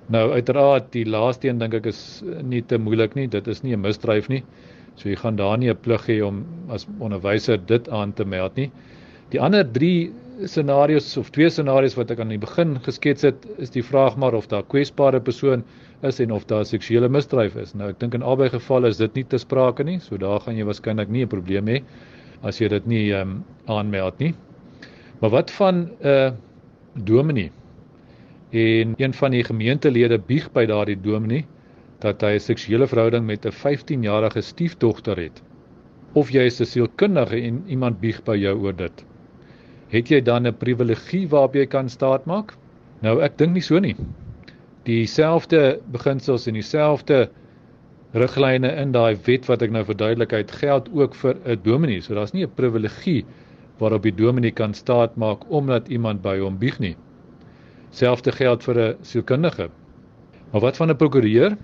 Nou 0.07 0.31
uiteraard 0.31 0.91
die 0.93 1.05
laaste 1.05 1.47
een 1.47 1.57
dink 1.57 1.73
ek 1.73 1.85
is 1.89 2.23
nie 2.43 2.61
te 2.61 2.77
moeilik 2.77 3.15
nie. 3.15 3.27
Dit 3.27 3.47
is 3.47 3.63
nie 3.63 3.73
'n 3.75 3.81
misdryf 3.81 4.27
nie. 4.29 4.43
So 4.95 5.09
jy 5.09 5.15
gaan 5.15 5.35
daar 5.35 5.57
nie 5.57 5.69
'n 5.69 5.81
plig 5.81 6.05
hê 6.07 6.21
om 6.23 6.45
as 6.69 6.87
onderwyser 6.99 7.57
dit 7.65 7.89
aan 7.89 8.13
te 8.13 8.25
meld 8.25 8.55
nie. 8.55 8.71
Die 9.29 9.41
ander 9.41 9.63
3 9.71 10.11
scenario's 10.43 11.17
of 11.17 11.31
twee 11.31 11.49
scenario's 11.49 11.95
wat 11.95 12.11
ek 12.11 12.19
aan 12.19 12.33
die 12.33 12.37
begin 12.37 12.79
geskets 12.85 13.21
het, 13.21 13.47
is 13.57 13.69
die 13.69 13.83
vraag 13.83 14.17
maar 14.17 14.33
of 14.33 14.47
daar 14.47 14.63
kwesbare 14.63 15.19
persoon 15.19 15.63
is 16.03 16.19
en 16.19 16.31
of 16.31 16.45
daar 16.45 16.65
seksuele 16.65 17.09
misdryf 17.09 17.55
is. 17.55 17.73
Nou 17.73 17.89
ek 17.89 17.99
dink 17.99 18.13
in 18.13 18.21
albei 18.21 18.49
gevalle 18.49 18.87
is 18.87 18.97
dit 18.97 19.15
nie 19.15 19.23
te 19.23 19.37
sprake 19.37 19.83
nie, 19.83 19.99
so 19.99 20.17
daar 20.17 20.39
gaan 20.39 20.57
jy 20.57 20.65
waarskynlik 20.65 21.09
nie 21.09 21.23
'n 21.23 21.27
probleem 21.27 21.65
hê 21.65 21.83
as 22.43 22.59
jy 22.61 22.67
dit 22.67 22.87
nie 22.87 23.11
ehm 23.11 23.29
um, 23.29 23.43
aanmeld 23.65 24.19
nie. 24.19 24.33
Maar 25.25 25.33
wat 25.33 25.51
van 25.51 25.75
'n 25.75 26.07
uh, 26.07 26.31
dominee? 26.93 27.51
En 28.49 28.93
een 28.95 29.13
van 29.13 29.31
die 29.31 29.43
gemeentelede 29.43 30.19
bieg 30.19 30.51
by 30.51 30.65
daardie 30.65 31.01
dominee 31.01 31.45
dat 31.99 32.21
hy 32.21 32.35
'n 32.35 32.39
seksuele 32.39 32.87
verhouding 32.87 33.25
met 33.25 33.45
'n 33.45 33.51
15-jarige 33.51 34.41
stiefdogter 34.41 35.17
het. 35.17 35.41
Of 36.13 36.29
jy 36.29 36.45
is 36.45 36.59
'n 36.61 36.65
sielkundige 36.65 37.41
en 37.41 37.63
iemand 37.67 37.99
bieg 37.99 38.23
by 38.23 38.35
jou 38.37 38.59
oor 38.59 38.75
dit. 38.75 39.05
Het 39.87 40.07
jy 40.07 40.21
dan 40.21 40.47
'n 40.47 40.57
privilegie 40.57 41.27
waarop 41.29 41.53
jy 41.53 41.65
kan 41.65 41.89
staatmaak? 41.89 42.53
Nou 43.01 43.21
ek 43.21 43.37
dink 43.37 43.53
nie 43.53 43.61
so 43.61 43.79
nie 43.79 43.95
dieselfde 44.83 45.79
beginsels 45.91 46.47
en 46.47 46.53
dieselfde 46.53 47.29
riglyne 48.13 48.75
in 48.75 48.91
daai 48.91 49.17
wet 49.25 49.45
wat 49.45 49.61
ek 49.61 49.71
nou 49.71 49.85
verduidelikheid 49.85 50.51
geld 50.51 50.89
ook 50.93 51.15
vir 51.15 51.35
'n 51.45 51.59
dominee. 51.63 52.01
So 52.01 52.13
daar's 52.13 52.33
nie 52.33 52.45
'n 52.45 52.53
privilegie 52.55 53.25
waarop 53.79 54.03
die 54.03 54.15
dominee 54.15 54.51
kan 54.51 54.73
staat 54.73 55.15
maak 55.15 55.45
omdat 55.49 55.87
iemand 55.87 56.21
by 56.21 56.37
hom 56.39 56.57
bieg 56.57 56.79
nie. 56.79 56.95
Selfde 57.91 58.31
geld 58.31 58.63
vir 58.63 58.79
'n 58.79 58.95
sielkundige. 59.01 59.69
Maar 60.51 60.61
wat 60.61 60.77
van 60.77 60.89
'n 60.89 60.97
prokureur? 60.97 61.57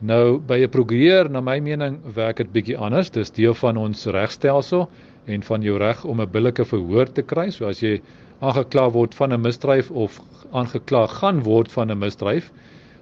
Nou 0.00 0.38
by 0.38 0.58
'n 0.62 0.68
prokureur, 0.70 1.30
na 1.30 1.40
my 1.40 1.58
mening, 1.60 1.98
werk 2.14 2.36
dit 2.36 2.52
bietjie 2.52 2.76
anders. 2.76 3.10
Dis 3.10 3.30
deel 3.30 3.54
van 3.54 3.76
ons 3.76 4.06
regstelsel 4.06 4.90
en 5.26 5.42
van 5.42 5.62
jou 5.62 5.78
reg 5.78 6.04
om 6.04 6.20
'n 6.20 6.30
billike 6.30 6.64
verhoor 6.64 7.12
te 7.12 7.22
kry. 7.22 7.50
So 7.50 7.66
as 7.66 7.80
jy 7.80 8.00
aangekla 8.40 8.90
word 8.90 9.14
van 9.14 9.32
'n 9.32 9.40
misdryf 9.40 9.90
of 9.90 10.20
aangekla 10.52 11.06
gaan 11.06 11.42
word 11.42 11.72
van 11.72 11.90
'n 11.90 11.98
misdryf, 11.98 12.52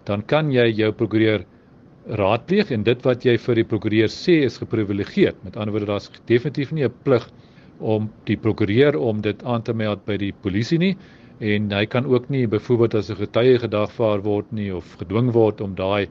dan 0.04 0.22
kan 0.22 0.52
jy 0.52 0.70
jou 0.72 0.92
prokureur 0.92 1.44
raadpleeg 2.06 2.70
en 2.70 2.82
dit 2.82 3.02
wat 3.04 3.24
jy 3.24 3.36
vir 3.38 3.54
die 3.54 3.64
prokureur 3.64 4.08
sê 4.08 4.44
is 4.44 4.58
geprivilegeerd. 4.58 5.36
Met 5.44 5.56
ander 5.56 5.72
woorde, 5.72 5.86
daar's 5.86 6.10
definitief 6.26 6.72
nie 6.72 6.84
'n 6.84 6.92
plig 7.02 7.28
om 7.78 8.10
die 8.24 8.36
prokureur 8.36 8.96
om 8.96 9.20
dit 9.20 9.42
aan 9.44 9.62
te 9.62 9.74
meld 9.74 10.04
by 10.04 10.16
die 10.16 10.32
polisie 10.32 10.78
nie 10.78 10.96
en 11.40 11.72
hy 11.72 11.86
kan 11.86 12.06
ook 12.06 12.28
nie 12.30 12.46
byvoorbeeld 12.46 12.94
as 12.94 13.10
'n 13.10 13.16
getuie 13.16 13.58
gedagvaar 13.58 14.22
word 14.22 14.52
nie 14.52 14.70
of 14.74 14.96
gedwing 14.98 15.32
word 15.32 15.60
om 15.60 15.74
daai 15.74 16.08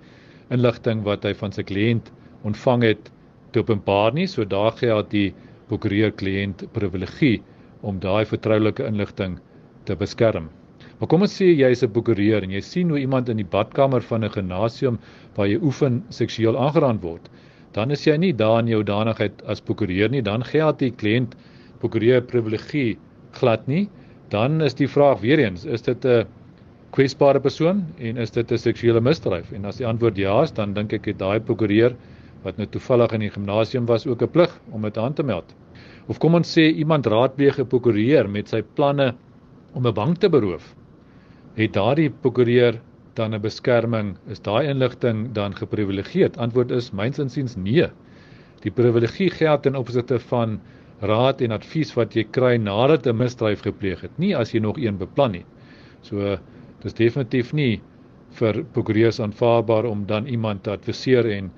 inligting 0.51 1.03
wat 1.03 1.23
hy 1.23 1.33
van 1.33 1.51
sy 1.51 1.63
kliënt 1.63 2.11
ontvang 2.43 2.83
het 2.83 3.11
te 3.51 3.59
openbaar 3.59 4.13
nie. 4.13 4.27
So 4.27 4.45
daar 4.45 4.71
geld 4.71 5.09
die 5.11 5.33
prokureur 5.67 6.11
kliënt 6.11 6.65
privilegie 6.73 7.41
om 7.81 7.99
daai 7.99 8.25
vertroulike 8.25 8.85
inligting 8.85 9.39
te 9.85 9.95
beskerm. 9.95 10.49
Maar 10.99 11.09
kom 11.09 11.21
ons 11.21 11.33
sê 11.39 11.49
jy 11.51 11.71
is 11.71 11.83
'n 11.83 11.91
prokureur 11.91 12.43
en 12.43 12.51
jy 12.51 12.61
sien 12.61 12.89
hoe 12.89 12.99
iemand 12.99 13.29
in 13.29 13.37
die 13.37 13.51
badkamer 13.55 14.01
van 14.01 14.23
'n 14.23 14.29
gimnasium 14.29 14.99
waar 15.35 15.47
jy 15.47 15.59
oefen 15.61 16.03
seksueel 16.09 16.57
aangeraan 16.57 16.99
word. 17.01 17.29
Dan 17.73 17.91
is 17.91 18.05
jy 18.05 18.17
nie 18.17 18.33
daar 18.33 18.59
in 18.59 18.67
jou 18.67 18.83
danigheid 18.83 19.41
as 19.45 19.61
prokureur 19.61 20.09
nie, 20.09 20.21
dan 20.21 20.43
geld 20.43 20.79
die 20.79 20.91
kliënt 20.91 21.35
prokureur 21.83 22.23
privilegie 22.23 22.95
glad 23.37 23.67
nie. 23.67 23.89
Dan 24.33 24.61
is 24.65 24.73
die 24.79 24.87
vraag 24.89 25.21
weer 25.21 25.43
eens, 25.43 25.65
is 25.65 25.83
dit 25.85 26.05
'n 26.05 26.25
kwesbare 26.93 27.39
persoon 27.39 27.85
en 27.99 28.17
is 28.17 28.31
dit 28.31 28.51
'n 28.51 28.57
seksuele 28.57 29.01
misdryf? 29.01 29.51
En 29.51 29.65
as 29.65 29.77
die 29.77 29.87
antwoord 29.87 30.17
ja 30.17 30.41
is, 30.41 30.51
dan 30.51 30.73
dink 30.73 30.93
ek 30.93 31.05
het 31.05 31.19
daai 31.19 31.39
prokureur 31.39 31.95
wat 32.43 32.57
nou 32.57 32.67
toevallig 32.67 33.13
in 33.13 33.19
die 33.19 33.29
gimnasium 33.29 33.85
was 33.85 34.07
ook 34.07 34.21
'n 34.21 34.31
plig 34.31 34.59
om 34.71 34.81
dit 34.81 34.97
aan 34.97 35.13
te 35.13 35.23
meld. 35.23 35.55
Of 36.07 36.19
kom 36.19 36.35
ons 36.35 36.57
sê 36.57 36.65
iemand 36.75 37.05
raadpleeg 37.05 37.59
'n 37.59 37.67
prokureur 37.67 38.29
met 38.29 38.49
sy 38.49 38.61
planne 38.61 39.15
om 39.73 39.87
'n 39.87 39.93
bank 39.93 40.17
te 40.17 40.29
beroof. 40.29 40.75
Het 41.55 41.73
daardie 41.73 42.09
prokureur 42.09 42.79
dan 43.15 43.33
'n 43.33 43.41
beskerming? 43.41 44.17
Is 44.27 44.41
daai 44.41 44.67
inligting 44.67 45.33
dan 45.33 45.55
geprivilegeerd? 45.55 46.37
Antwoord 46.37 46.71
is 46.71 46.91
myns 46.91 47.19
insiens 47.19 47.55
nee. 47.55 47.87
Die 48.61 48.71
privilegie 48.71 49.29
geld 49.29 49.63
ten 49.63 49.75
opsigte 49.75 50.19
van 50.19 50.59
raad 51.01 51.41
en 51.41 51.51
advies 51.51 51.93
wat 51.95 52.15
jy 52.15 52.23
kry 52.23 52.57
nadat 52.57 53.07
'n 53.07 53.17
misdryf 53.17 53.61
gepleeg 53.61 54.01
het, 54.01 54.19
nie 54.19 54.35
as 54.35 54.53
jy 54.53 54.59
nog 54.59 54.77
een 54.77 54.97
beplan 54.97 55.31
nie. 55.31 55.45
So 56.01 56.37
dis 56.83 56.93
definitief 56.93 57.53
nie 57.53 57.81
vir 58.39 58.63
prokureurs 58.73 59.19
aanvaarbaar 59.19 59.85
om 59.85 60.05
dan 60.05 60.27
iemand 60.27 60.63
te 60.63 60.71
adviseer 60.71 61.25
en 61.25 61.51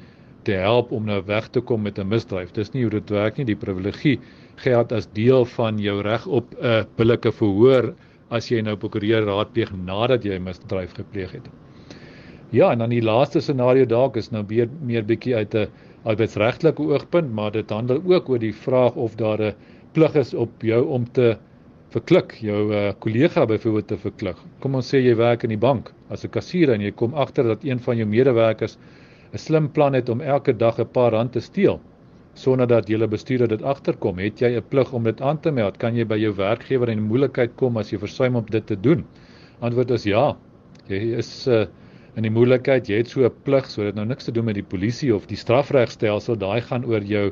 te 0.43 0.51
help 0.61 0.91
om 0.91 1.05
nou 1.05 1.21
weg 1.25 1.47
te 1.49 1.61
kom 1.61 1.81
met 1.81 1.99
'n 1.99 2.07
misdryf. 2.07 2.51
Dis 2.51 2.73
nie 2.73 2.83
hoe 2.83 2.91
dit 2.91 3.09
werk 3.09 3.37
nie. 3.37 3.45
Die 3.45 3.55
privilegie 3.55 4.19
geld 4.55 4.91
as 4.91 5.07
deel 5.13 5.45
van 5.45 5.79
jou 5.79 6.01
reg 6.01 6.27
op 6.27 6.55
'n 6.61 6.85
billike 6.97 7.31
verhoor 7.31 7.93
as 8.29 8.49
jy 8.51 8.61
nou 8.61 8.75
prokureur 8.75 9.25
raadpleeg 9.25 9.71
nadat 9.85 10.23
jy 10.23 10.35
'n 10.35 10.43
misdryf 10.43 10.93
gepleeg 10.93 11.31
het. 11.31 11.49
Ja, 12.51 12.71
en 12.71 12.79
dan 12.79 12.89
die 12.89 13.01
laaste 13.01 13.41
scenario 13.41 13.85
dalk 13.85 14.17
is 14.17 14.31
nou 14.31 14.43
meer 14.47 14.69
meer 14.81 15.03
bietjie 15.03 15.35
uit 15.35 15.55
'n 15.55 15.67
arbeidsregtelike 16.05 16.85
oogpunt, 16.85 17.33
maar 17.33 17.51
dit 17.51 17.69
handel 17.69 18.01
ook 18.05 18.29
oor 18.29 18.41
die 18.41 18.53
vraag 18.53 18.95
of 18.95 19.15
daar 19.21 19.41
'n 19.41 19.55
plig 19.93 20.15
is 20.15 20.33
op 20.33 20.61
jou 20.61 20.85
om 20.85 21.05
te 21.11 21.37
verklik 21.89 22.35
jou 22.43 22.73
uh, 22.73 22.91
kollega 22.99 23.45
byvoorbeeld 23.45 23.87
te 23.87 23.97
verklik. 23.97 24.37
Kom 24.59 24.75
ons 24.75 24.93
sê 24.93 24.99
jy 24.99 25.15
werk 25.15 25.43
in 25.43 25.49
die 25.49 25.65
bank 25.67 25.93
as 26.09 26.25
'n 26.25 26.29
kassier 26.29 26.73
en 26.73 26.81
jy 26.81 26.91
kom 26.91 27.13
agter 27.13 27.43
dat 27.43 27.63
een 27.63 27.79
van 27.79 27.97
jou 27.97 28.07
medewerkers 28.07 28.77
'n 29.33 29.37
slim 29.37 29.71
plan 29.71 29.93
het 29.93 30.09
om 30.09 30.21
elke 30.21 30.53
dag 30.53 30.79
'n 30.79 30.91
paar 30.91 31.11
rand 31.11 31.31
te 31.31 31.39
steel 31.39 31.79
sonder 32.35 32.67
dat 32.67 32.87
julle 32.87 33.07
bestuurder 33.07 33.47
dit 33.47 33.63
agterkom, 33.63 34.19
het 34.19 34.41
jy 34.41 34.57
'n 34.57 34.67
plig 34.69 34.93
om 34.93 35.03
dit 35.03 35.21
aan 35.21 35.39
te 35.39 35.51
meld. 35.51 35.77
Kan 35.77 35.95
jy 35.95 36.05
by 36.05 36.17
jou 36.17 36.33
werkgewer 36.35 36.89
in 36.89 37.07
moeilikheid 37.07 37.55
kom 37.55 37.77
as 37.77 37.91
jy 37.91 37.97
versuim 37.97 38.35
om 38.35 38.45
dit 38.45 38.65
te 38.67 38.75
doen? 38.75 39.05
Antwoord 39.61 39.91
is 39.91 40.03
ja. 40.03 40.35
Jy 40.87 41.17
is 41.17 41.47
uh, 41.47 41.65
in 42.15 42.23
die 42.23 42.31
moeilikheid, 42.31 42.87
jy 42.87 43.01
het 43.01 43.09
so 43.11 43.25
'n 43.25 43.43
plig, 43.43 43.65
so 43.69 43.83
dit 43.83 43.95
nou 43.95 44.05
niks 44.05 44.25
te 44.25 44.31
doen 44.31 44.45
met 44.45 44.55
die 44.55 44.63
polisie 44.63 45.13
of 45.15 45.27
die 45.27 45.35
strafregstelsel, 45.37 46.37
daai 46.39 46.61
gaan 46.61 46.85
oor 46.85 47.03
jou 47.03 47.31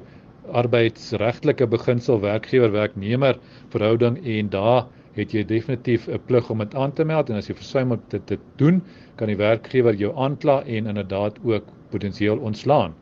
arbeidsregtelike 0.52 1.68
beginsel 1.68 2.20
werkgewer 2.20 2.72
werknemer 2.72 3.40
verhouding 3.72 4.20
en 4.26 4.50
daar 4.50 4.88
het 5.16 5.32
jy 5.34 5.44
definitief 5.44 6.08
'n 6.10 6.20
plig 6.28 6.50
om 6.50 6.60
dit 6.60 6.76
aan 6.76 6.92
te 6.92 7.06
meld 7.06 7.30
en 7.30 7.38
as 7.38 7.48
jy 7.48 7.56
versuim 7.56 7.92
om 7.92 8.02
dit 8.10 8.28
te 8.28 8.38
doen, 8.58 8.82
kan 9.16 9.28
die 9.28 9.38
werkgewer 9.38 9.96
jou 9.96 10.12
aankla 10.18 10.64
en 10.66 10.88
inderdaad 10.88 11.40
ook 11.44 11.64
potensieel 11.92 12.38
ontslaan. 12.38 12.94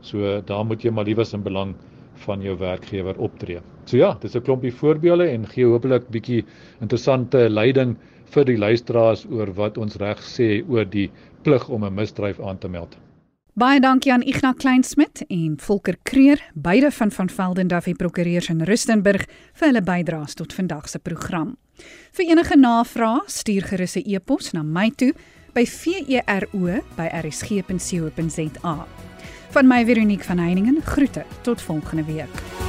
So 0.00 0.40
daar 0.40 0.64
moet 0.64 0.82
jy 0.82 0.90
maar 0.90 1.04
liewers 1.04 1.32
in 1.32 1.42
belang 1.42 1.74
van 2.14 2.42
jou 2.42 2.56
werkgewer 2.58 3.18
optree. 3.18 3.60
So 3.84 3.96
ja, 3.96 4.16
dis 4.20 4.34
'n 4.34 4.42
klompie 4.42 4.72
voorbeelde 4.72 5.28
en 5.28 5.46
gee 5.46 5.64
hopelik 5.64 6.08
bietjie 6.10 6.44
interessante 6.80 7.48
leiding 7.48 7.96
vir 8.30 8.44
die 8.44 8.58
luisteraars 8.58 9.26
oor 9.30 9.52
wat 9.54 9.78
ons 9.78 9.96
reg 9.96 10.18
sê 10.22 10.64
oor 10.68 10.84
die 10.84 11.10
plig 11.42 11.68
om 11.68 11.84
'n 11.84 11.94
misdryf 11.94 12.40
aan 12.40 12.58
te 12.58 12.68
meld. 12.68 12.96
Baie 13.58 13.80
dankie 13.80 14.12
aan 14.12 14.22
Ignas 14.22 14.54
Kleinsmid 14.56 15.24
en 15.28 15.56
Volker 15.58 15.96
Kreer, 16.02 16.38
beide 16.54 16.90
van 16.90 17.10
van 17.10 17.28
Velden 17.28 17.66
Duffy 17.66 17.94
Prokureurs 17.94 18.48
in 18.48 18.62
Rustenburg 18.62 19.26
vir 19.52 19.66
hulle 19.66 19.82
bydraes 19.82 20.34
tot 20.34 20.52
vandag 20.52 20.88
se 20.88 20.98
program. 20.98 21.56
Vir 22.12 22.26
enige 22.30 22.56
navrae, 22.56 23.20
stuur 23.26 23.62
gerus 23.62 23.96
'n 23.96 24.02
e-pos 24.06 24.52
na 24.52 24.62
my 24.62 24.90
toe 24.90 25.12
by 25.54 25.66
vero@rsg.co.za. 25.66 26.46
Van 29.50 29.66
my 29.66 29.84
Veronique 29.84 30.24
van 30.24 30.38
Heiningen 30.38 30.82
groete 30.82 31.24
tot 31.42 31.62
volgende 31.62 32.04
week. 32.04 32.67